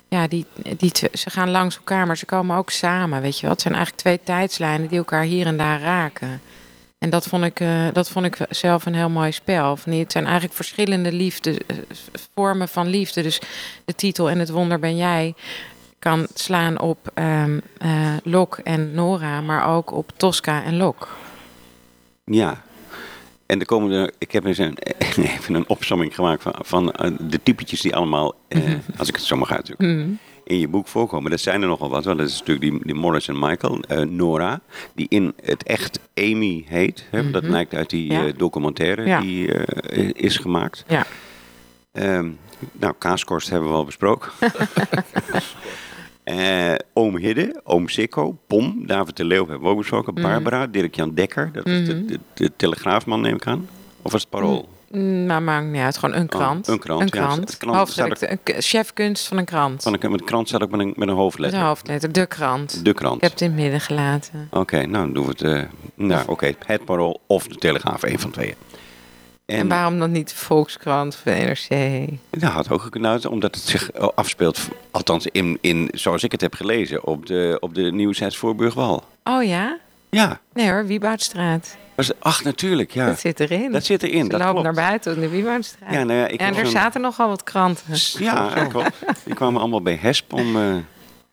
[0.07, 0.45] ja, die,
[0.77, 3.21] die, ze gaan langs elkaar, maar ze komen ook samen.
[3.21, 3.51] Weet je wel?
[3.51, 6.41] Het zijn eigenlijk twee tijdslijnen die elkaar hier en daar raken.
[6.97, 9.77] En dat vond ik, eh, dat vond ik zelf een heel mooi spel.
[9.77, 11.77] Van, Het zijn eigenlijk verschillende liefde, eh,
[12.33, 13.21] vormen van liefde.
[13.21, 13.41] Dus
[13.86, 15.33] de titel En het wonder ben jij
[15.99, 21.15] kan slaan op ehm eh, Lok en Nora, maar ook op Tosca en Lok.
[22.23, 22.63] Ja.
[23.45, 24.77] En er komen er, ik heb eens een,
[25.17, 28.61] even een opsomming gemaakt van, van eh, de typetjes die allemaal, eh,
[28.97, 30.09] als ik het zo mag uitdrukken, Mhm.
[30.43, 31.31] in je boek voorkomen.
[31.31, 33.79] Dat zijn er nogal wat, want dat is natuurlijk die, die Morris en Michael.
[33.79, 34.61] eh, Nora,
[34.95, 37.05] die in het echt Amy heet.
[37.09, 38.25] Hè, Dat blijkt uit die Ja.
[38.25, 39.19] eh, documentaire Ja.
[39.21, 39.47] die
[40.13, 40.83] is gemaakt.
[40.87, 41.05] Ja.
[41.91, 42.29] Ehm,
[42.71, 44.31] nou, kaaskorst hebben we al besproken.
[46.26, 50.13] Eh, oom Hidde, oom Sikko, Pom, David de Leeuw hebben we ook besproken.
[50.13, 50.21] Mhm.
[50.23, 53.67] Barbara, Dirk-Jan Dekker, dat is de, de, de telegraafman neem ik aan.
[54.01, 54.67] Of was het Parool?
[54.91, 56.67] Mm, Maar maakt niet uit, gewoon een krant.
[56.67, 57.26] Oh, een krant, Een ja.
[57.26, 57.39] krant.
[57.49, 59.84] Het krant Hoofdredacteur- een k- chefkunst van een krant.
[59.84, 61.59] Van een, met een krant staat ook met een, met een hoofdletter.
[61.59, 62.86] een hoofdletter, de krant.
[62.86, 63.15] De krant.
[63.15, 64.47] Ik heb het in het midden gelaten.
[64.51, 65.41] Oké, nou doen we het.
[65.41, 65.61] eh,
[65.95, 68.55] nou, oké, het Parool of de Telegraaf, een van tweeën.
[69.45, 72.09] En, En, waarom dan niet de Volkskrant of de NRC?
[72.41, 74.59] dat had ook gekund, omdat het zich eh, afspeelt,
[74.91, 79.03] althans in, in, zoals ik het heb gelezen, op de, op de nieuwsheids Voorburgwal.
[79.23, 79.77] Oh ja?
[80.09, 81.75] Ja, Nee hoor, Wieboudstraat.
[81.95, 83.05] was, ach natuurlijk, ja.
[83.05, 83.71] Dat zit erin.
[83.71, 84.63] Dat zit erin, Ze dat lopen klopt.
[84.75, 85.91] naar buiten op de Wieboudstraat.
[85.93, 87.83] Ja, nou ja, ik en er zaten nogal wat kranten.
[88.17, 88.91] Ja, klopt.
[89.25, 90.75] Die kwamen allemaal bij Hesp om eh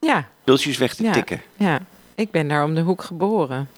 [0.00, 1.42] Ja, pilsjes weg te ja, tikken.
[1.56, 1.80] ja.
[2.14, 3.68] Ik ben daar om de hoek geboren.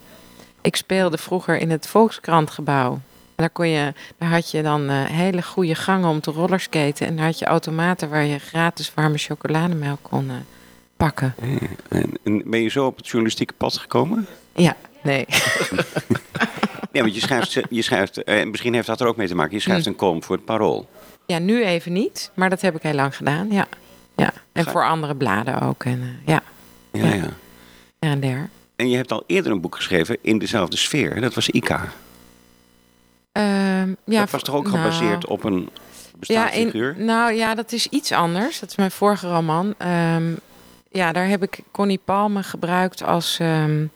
[0.61, 3.01] Ik speelde vroeger in het Volkskrantgebouw.
[3.37, 7.07] Daar, kon je, daar had je dan eh, hele goede gangen om te rollerskaten.
[7.07, 10.37] En daar had je automaten waar je gratis warme chocolademelk kon eh,
[10.97, 11.35] pakken.
[11.89, 14.27] En, en ben je zo op het journalistieke pad gekomen?
[14.55, 15.25] Ja, nee.
[16.93, 19.55] Ja, want je schrijft, je schrijft eh, misschien heeft dat er ook mee te maken,
[19.55, 19.91] je schrijft Hm.
[19.91, 20.89] een column voor het Parool.
[21.27, 22.31] Ja, nu even niet.
[22.35, 23.67] Maar dat heb ik heel lang gedaan, ja.
[24.17, 24.33] ja.
[24.53, 25.85] En Ga- voor andere bladen ook.
[25.85, 26.43] En, eh, ja,
[26.93, 27.15] Ja, Ja.
[27.15, 27.29] ja.
[27.99, 28.49] en der.
[28.77, 31.21] En je hebt al eerder een boek geschreven in dezelfde sfeer.
[31.21, 31.89] Dat was Ika.
[33.35, 35.61] Ehm, ja, dat was toch ook nou, gebaseerd op een...
[35.61, 36.95] Ja, bestaande in, figuur?
[36.99, 38.61] nou ja, dat is iets anders.
[38.61, 39.75] Dat is mijn vorige roman.
[39.79, 40.33] Ehm,
[40.91, 43.87] ja, daar heb ik Connie Palme gebruikt als, ehm,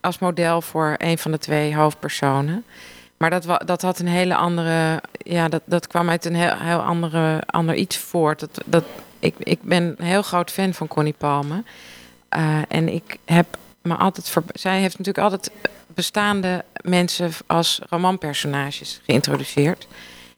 [0.00, 2.64] als model voor een van de twee hoofdpersonen.
[3.16, 5.02] Maar dat, dat had een hele andere.
[5.18, 8.40] Ja, dat, dat kwam uit een heel, heel andere, ander iets voort.
[8.40, 8.84] Dat, dat,
[9.18, 11.62] ik, ik ben een heel groot fan van Connie Palme.
[12.28, 13.46] Eh, en ik heb
[13.82, 14.34] me altijd.
[14.52, 15.50] Zij heeft natuurlijk altijd
[15.86, 19.86] bestaande mensen als romanpersonages geïntroduceerd.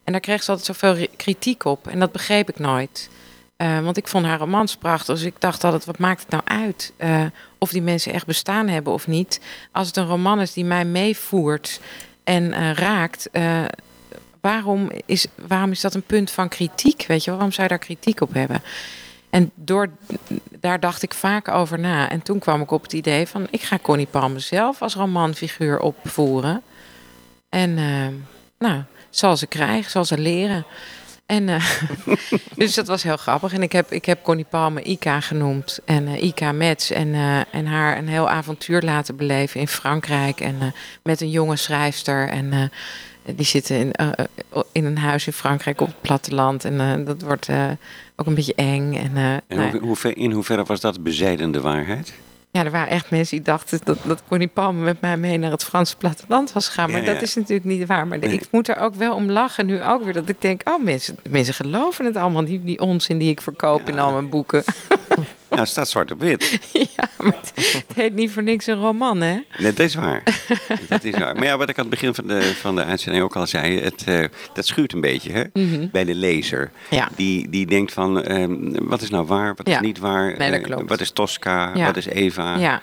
[0.05, 1.87] En daar kreeg ze altijd zoveel ri- kritiek op.
[1.87, 3.09] En dat begreep ik nooit.
[3.57, 5.15] Eh, want ik vond haar romans prachtig.
[5.15, 6.93] Dus ik dacht altijd, wat maakt het nou uit?
[6.97, 7.25] eh,
[7.59, 9.41] of die mensen echt bestaan hebben of niet.
[9.73, 11.81] Als het een roman is die mij meevoert
[12.25, 13.31] en eh, raakt...
[13.31, 13.65] eh,
[14.41, 17.05] waarom, is, waarom is dat een punt van kritiek?
[17.07, 18.63] Weet je, waarom zou je daar kritiek op hebben?
[19.31, 19.89] En door,
[20.61, 22.11] daar dacht ik vaak over na.
[22.11, 23.47] En toen kwam ik op het idee van...
[23.51, 26.63] ik ga Connie Palme zelf als romanfiguur opvoeren.
[27.49, 28.07] En eh,
[28.59, 30.67] nou, zal ze krijgen, zal ze leren.
[31.27, 31.65] En, eh,
[32.57, 33.53] dus dat was heel grappig.
[33.53, 35.79] En ik heb, ik heb Connie Palme Ika genoemd.
[35.85, 36.91] En eh, Ika Metz.
[36.91, 37.15] En,
[37.51, 40.41] en haar een heel avontuur laten beleven in Frankrijk.
[40.41, 42.29] En met een jonge schrijfster.
[42.29, 42.71] En
[43.37, 46.65] die zitten in, eh, eh, in een huis in Frankrijk op het platteland.
[46.65, 47.49] En eh, dat wordt
[48.17, 48.95] ook een beetje eng.
[48.95, 52.13] En, En nou hoe, hoe ver- in hoeverre was dat bezijdende waarheid?
[52.51, 55.51] Ja, er waren echt mensen die dachten dat, dat Connie Palme met mij mee naar
[55.51, 56.91] het Franse platteland was gegaan.
[56.91, 57.13] Maar Ja, ja.
[57.13, 58.07] dat is natuurlijk niet waar.
[58.07, 58.31] Maar Nee.
[58.33, 60.13] ik moet er ook wel om lachen nu ook weer.
[60.13, 62.45] Dat ik denk, oh mensen, mensen geloven het allemaal.
[62.45, 64.65] Die, die onzin die ik verkoop in al mijn boeken.
[65.49, 66.59] Nou, het staat zwart op wit.
[66.97, 67.53] ja, maar het,
[67.95, 69.33] heet niet voor niks een roman, hè?
[69.59, 70.23] Nee, dat is waar.
[70.89, 71.35] dat is waar.
[71.35, 73.81] Maar ja, wat ik aan het begin van de, van de uitzending ook al zei,
[73.81, 74.25] het, eh,
[74.55, 75.45] dat schuurt een beetje hè?
[75.93, 76.71] bij de lezer.
[76.89, 76.95] Mhm.
[76.95, 77.09] Ja.
[77.17, 78.57] Die, die denkt van, ehm,
[78.89, 80.37] wat is nou waar, wat is niet waar?
[80.39, 81.85] Nee, Eh, wat is Tosca, Ja.
[81.85, 82.57] wat is Eva?
[82.57, 82.81] Ja,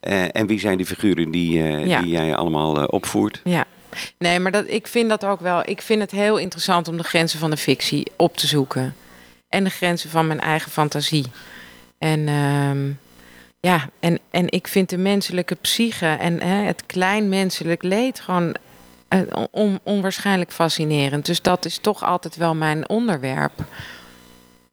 [0.00, 3.40] Eh, en wie zijn die figuren die, die jij allemaal opvoert?
[3.44, 3.64] ja.
[4.18, 5.62] Nee, maar dat, ik vind dat ook wel.
[5.64, 8.94] Ik vind het heel interessant om de grenzen van de fictie op te zoeken.
[9.48, 11.24] En de grenzen van mijn eigen fantasie.
[12.00, 12.90] En ehm,
[13.60, 18.54] ja, en, en ik vind de menselijke psyche en hè, het klein menselijk leed gewoon
[19.08, 19.20] eh,
[19.50, 21.26] on, onwaarschijnlijk fascinerend.
[21.26, 23.52] Dus dat is toch altijd wel mijn onderwerp.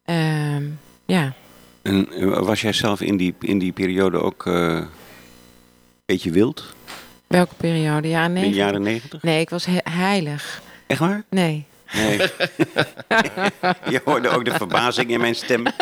[0.06, 0.64] Ehm,
[1.06, 1.34] ja.
[1.82, 4.88] En eh, was jij zelf in die, in die periode ook eh, een
[6.06, 6.76] beetje wild?
[7.28, 8.08] Welke periode?
[8.08, 9.22] Ja, In de jaren negentig?
[9.24, 10.62] Nee, ik was he- heilig.
[10.88, 11.24] Echt waar?
[11.30, 11.66] Nee.
[11.94, 12.18] Nee.
[13.94, 15.64] je hoorde ook de verbazing in mijn stem.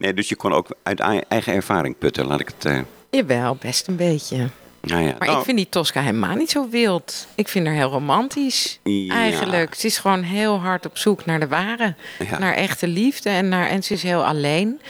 [0.00, 2.64] nee, dus je kon ook uit ei- eigen ervaring putten, laat ik het...
[2.64, 2.80] eh,
[3.10, 4.36] Jawel, best een beetje.
[4.80, 5.14] nou ja.
[5.18, 7.26] Maar Nou, ik vind die Tosca helemaal niet zo wild.
[7.34, 8.78] Ik vind haar heel romantisch.
[8.82, 9.14] Ja.
[9.14, 9.74] Eigenlijk.
[9.74, 11.94] Ze is gewoon heel hard op zoek naar de ware.
[12.30, 12.38] Ja.
[12.38, 13.28] Naar echte liefde.
[13.30, 14.80] En, naar, en ze is heel alleen.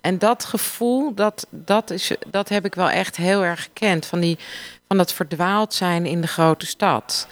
[0.00, 4.06] En dat gevoel, dat, dat, is, dat heb ik wel echt heel erg gekend.
[4.06, 4.38] Van, die,
[4.88, 7.26] van dat verdwaald zijn in de grote stad.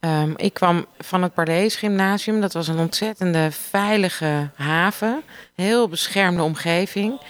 [0.00, 2.40] Ehm, ik kwam van het Parlees Gymnasium.
[2.40, 5.22] Dat was een ontzettende veilige haven.
[5.54, 7.20] Heel beschermde omgeving.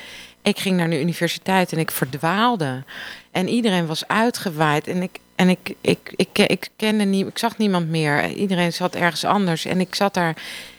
[0.43, 2.83] Ik ging naar de universiteit en ik verdwaalde.
[3.31, 4.87] En iedereen was uitgewaaid.
[4.87, 8.31] En ik, en ik, ik, ik, ik, kende nie, ik zag niemand meer.
[8.33, 9.65] Iedereen zat ergens anders.
[9.65, 10.37] En ik zat daar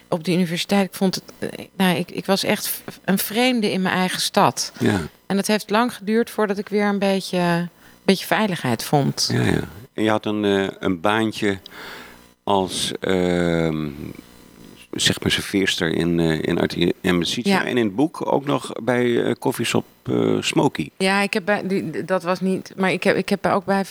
[0.10, 0.86] op de universiteit.
[0.86, 1.24] Ik vond het.
[1.40, 4.72] eh, Nou, ik, ik was echt een vreemde in mijn eigen stad.
[4.80, 7.70] Ja, En het heeft lang geduurd voordat ik weer een beetje, een
[8.04, 9.30] beetje veiligheid vond.
[9.34, 9.60] ja, ja.
[9.94, 11.58] En je had een, eh, een baantje
[12.44, 13.88] als, ehm,
[14.92, 17.24] zeg maar, serveerster in, eh in Art en.
[17.26, 17.66] Ja.
[17.66, 20.90] En in het boek ook nog bij eh Koffieshop eh Smoky.
[20.98, 22.74] Ja, ik heb bij, die, dat was niet.
[22.78, 23.84] Maar ik heb, ik heb ook bij,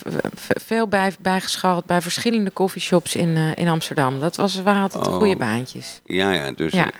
[0.59, 4.19] veel bij, bijgeschald bij verschillende coffeeshops in, eh, in Amsterdam.
[4.19, 5.13] Dat was, waren altijd Oh.
[5.13, 6.01] goede baantjes.
[6.05, 6.91] Ja, ja, dus Ja.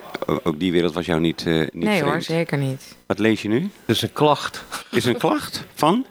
[0.43, 2.95] ook die wereld was jou niet, eh niet nee hoor, zeker niet.
[3.05, 3.69] Wat lees je nu?
[3.85, 4.63] Dat is een klacht.
[4.91, 6.05] Is een klacht van?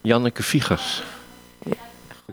[0.00, 1.02] Janneke Viegers.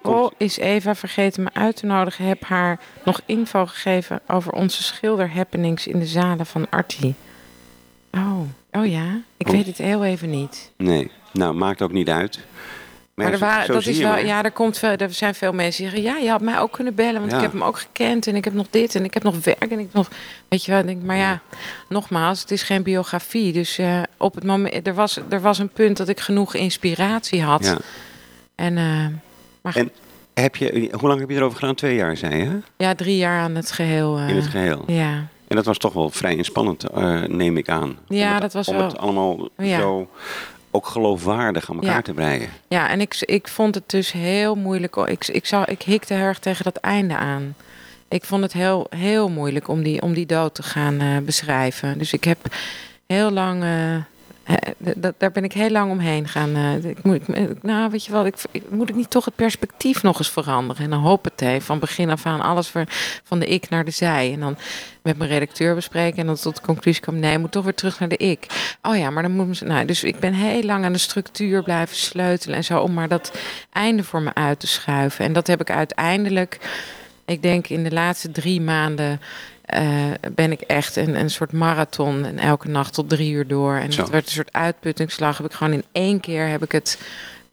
[0.04, 2.26] Oh, is Eva vergeten me uit te nodigen.
[2.26, 7.16] Heb haar nog info gegeven over onze schilderhappenings in de zalen van Artie.
[8.12, 8.40] Oh,
[8.72, 9.22] oh ja.
[9.38, 9.54] Ik Oh.
[9.54, 10.72] weet het heel even niet.
[10.78, 12.40] Nee, nou, maakt ook niet uit.
[13.14, 14.26] Maar, er waren, dat is wel, maar.
[14.26, 16.96] ja, er, komt er zijn veel mensen die zeggen: Ja, je had mij ook kunnen
[16.96, 17.38] bellen, want Ja.
[17.38, 19.62] ik heb hem ook gekend en ik heb nog dit en ik heb nog werk
[19.72, 20.10] en ik heb nog.
[20.48, 21.42] Weet je wel, denk, maar ja,
[21.90, 23.54] nogmaals, het is geen biografie.
[23.54, 27.42] Dus eh, op het moment, er was, er was een punt dat ik genoeg inspiratie
[27.44, 27.66] had.
[27.66, 27.78] Ja.
[28.56, 29.06] En, eh,
[29.76, 29.92] maar En
[30.44, 31.76] heb je, hoe lang heb je erover gedaan?
[31.76, 32.60] Twee jaar, zei je?
[32.78, 34.18] ja, drie jaar aan het geheel.
[34.18, 34.84] eh, In het geheel.
[34.88, 35.28] Ja.
[35.48, 37.98] En dat was toch wel vrij inspannend, eh, neem ik aan.
[38.08, 39.80] Ja, om het, dat was om wel- het allemaal Ja.
[39.80, 40.10] zo
[40.72, 42.02] ook geloofwaardig aan elkaar Ja.
[42.02, 42.50] te breien.
[42.68, 44.96] Ja, en ik, ik vond het dus heel moeilijk.
[44.96, 47.56] Ik, ik, zou, ik hikte heel erg tegen dat einde aan.
[48.08, 51.98] Ik vond het heel, heel moeilijk om die, om die dood te gaan eh, beschrijven.
[51.98, 52.38] Dus ik heb
[53.08, 54.02] heel lang, eh, Eh,
[55.18, 56.56] daar ben ik heel lang omheen gaan.
[56.56, 58.36] eh, ik moet, ik- nou, weet je wel, ik,
[58.70, 60.84] moet ik niet toch het perspectief nog eens veranderen?
[60.84, 62.68] En dan hoppatee, van begin af aan alles
[63.24, 64.34] van de ik naar de zij.
[64.34, 64.58] En dan
[65.02, 67.20] met mijn redacteur bespreken en dan tot de conclusie komen...
[67.22, 68.46] nee, ik moet toch weer terug naar de ik.
[68.82, 69.62] Oh ja, maar dan moet...
[69.62, 72.80] Nou, dus ik ben heel lang aan de structuur blijven sleutelen en zo...
[72.80, 73.32] om maar dat
[73.72, 75.26] einde voor me uit te schuiven.
[75.26, 76.58] En dat heb ik uiteindelijk,
[77.26, 79.22] ik denk in de laatste drie maanden...
[79.70, 83.76] eh, ben ik echt een, een soort marathon en elke nacht tot drie uur door.
[83.76, 84.02] En Zo.
[84.02, 85.38] dat werd een soort uitputtingsslag.
[85.38, 87.00] Heb ik gewoon in één keer heb ik het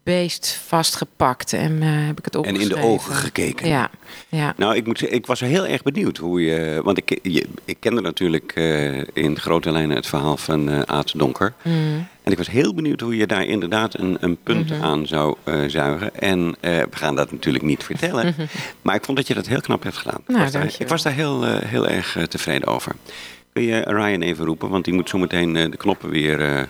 [0.02, 2.76] beest vastgepakt en eh, heb ik het En opgeschreven.
[2.76, 3.68] in de ogen gekeken.
[3.68, 3.90] Ja,
[4.28, 4.54] ja.
[4.56, 6.80] Nou, ik moet zeggen, ik was heel erg benieuwd hoe je.
[6.84, 11.52] Want ik, je, ik kende natuurlijk eh, in grote lijnen het verhaal van Aad Donker.
[11.62, 12.06] Mm.
[12.26, 14.82] En ik was heel benieuwd hoe je daar inderdaad een, een punt Mhm.
[14.82, 16.14] aan zou eh, zuigen.
[16.20, 18.34] En eh, we gaan dat natuurlijk niet vertellen.
[18.82, 20.20] maar ik vond dat je dat heel knap hebt gedaan.
[20.26, 20.86] Nou, ik was daar, dankjewel.
[20.86, 22.92] ik was daar heel, eh, heel erg tevreden over.
[23.52, 24.68] Kun je Ryan even roepen?
[24.68, 26.68] Want die moet zo meteen eh, de knoppen weer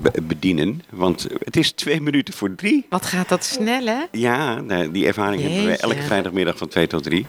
[0.00, 0.82] be- bedienen.
[0.90, 2.86] Want het is twee minuten voor drie.
[2.88, 4.02] Wat gaat dat snel, hè?
[4.12, 7.26] Ja, nou, die ervaring hebben we elke vrijdagmiddag van 2 tot 3.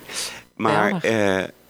[0.56, 1.02] Maar.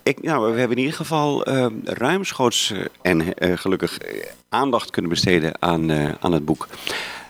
[0.04, 4.90] Ik, nou, we hebben in ieder geval eh, ruimschoots eh, en eh, gelukkig eh, aandacht
[4.90, 6.68] kunnen besteden aan, eh, aan het boek.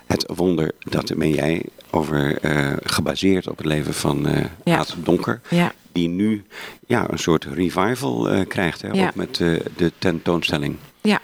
[0.07, 4.78] Het wonder, dat ben jij, over, eh, gebaseerd op het leven van eh Ja.
[4.78, 5.41] Aad Donker.
[5.49, 6.43] Ja, Die nu
[6.88, 9.07] ja, een soort revival eh, krijgt, hè, Ja.
[9.07, 10.76] ook met eh, de tentoonstelling.
[11.01, 11.19] ja.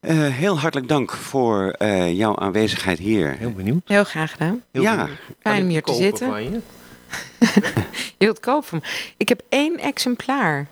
[0.00, 3.34] Eh, heel hartelijk dank voor eh, jouw aanwezigheid hier.
[3.38, 3.82] Heel benieuwd.
[3.84, 4.62] heel graag gedaan.
[4.70, 4.96] Heel Ja.
[4.96, 5.18] benieuwd.
[5.40, 6.62] Fijn om hier te zitten.
[7.40, 8.14] Van je?
[8.18, 8.80] Wilt kopen hem.
[9.16, 10.66] Ik heb één exemplaar.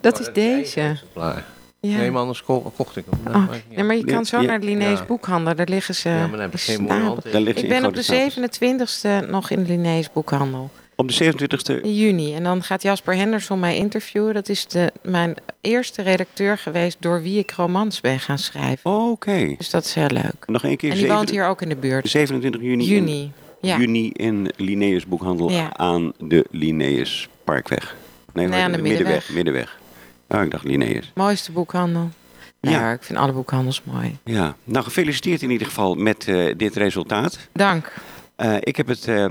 [0.00, 0.80] Dat Oh, is deze.
[0.80, 1.44] exemplaar.
[1.80, 1.96] Ja.
[1.96, 3.34] Nee, maar anders ko- kocht ik hem.
[3.34, 5.04] Oh, nee, maar je kan zo naar de Linnaeus Ja.
[5.04, 5.54] boekhandel.
[5.54, 6.08] Daar liggen ze.
[6.08, 6.86] Ja, maar dan heb ik geen Ik
[7.68, 8.34] ben op de stapels.
[8.34, 10.70] 27e nog in de Linnaeus boekhandel.
[10.96, 12.34] Op de 27e In juni.
[12.34, 14.34] En dan gaat Jasper Henderson mij interviewen.
[14.34, 18.90] Dat is de, mijn eerste redacteur geweest door wie ik romans ben gaan schrijven.
[18.90, 19.54] Oké.
[19.58, 20.46] Dus dat is heel leuk.
[20.46, 20.90] Nog één keer.
[20.90, 22.08] En die woont hier ook in de buurt.
[22.10, 22.84] 27 juni.
[22.84, 23.32] Juni.
[23.64, 23.78] Ja.
[23.78, 25.76] Juni in Linnaeus Boekhandel Ja.
[25.76, 27.96] aan de Linnaeus Parkweg.
[28.32, 29.30] Nee, Nee, aan de middenweg.
[29.30, 29.78] Middenweg.
[30.28, 31.12] Oh, ik dacht Linnaeus.
[31.14, 32.10] Mooiste boekhandel.
[32.60, 32.70] Ja.
[32.70, 34.16] Ja, ik vind alle boekhandels mooi.
[34.24, 34.56] Ja.
[34.64, 37.38] Nou, gefeliciteerd in ieder geval met eh, dit resultaat.
[37.52, 37.92] Dank.
[38.36, 39.26] Eh, ik heb het eh,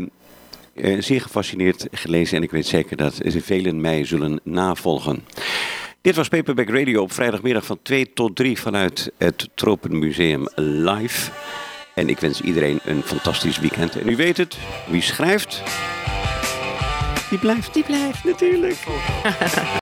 [1.00, 5.26] zeer gefascineerd gelezen en ik weet zeker dat velen mij zullen navolgen.
[6.02, 11.32] Dit was Paperback Radio op vrijdagmiddag van 2 tot 3 vanuit het Tropenmuseum live.
[11.94, 14.00] En ik wens iedereen een fantastisch weekend.
[14.00, 15.64] En u weet het, wie schrijft,
[17.30, 17.74] die blijft.
[17.74, 18.24] Die blijft.
[18.24, 18.78] Natuurlijk.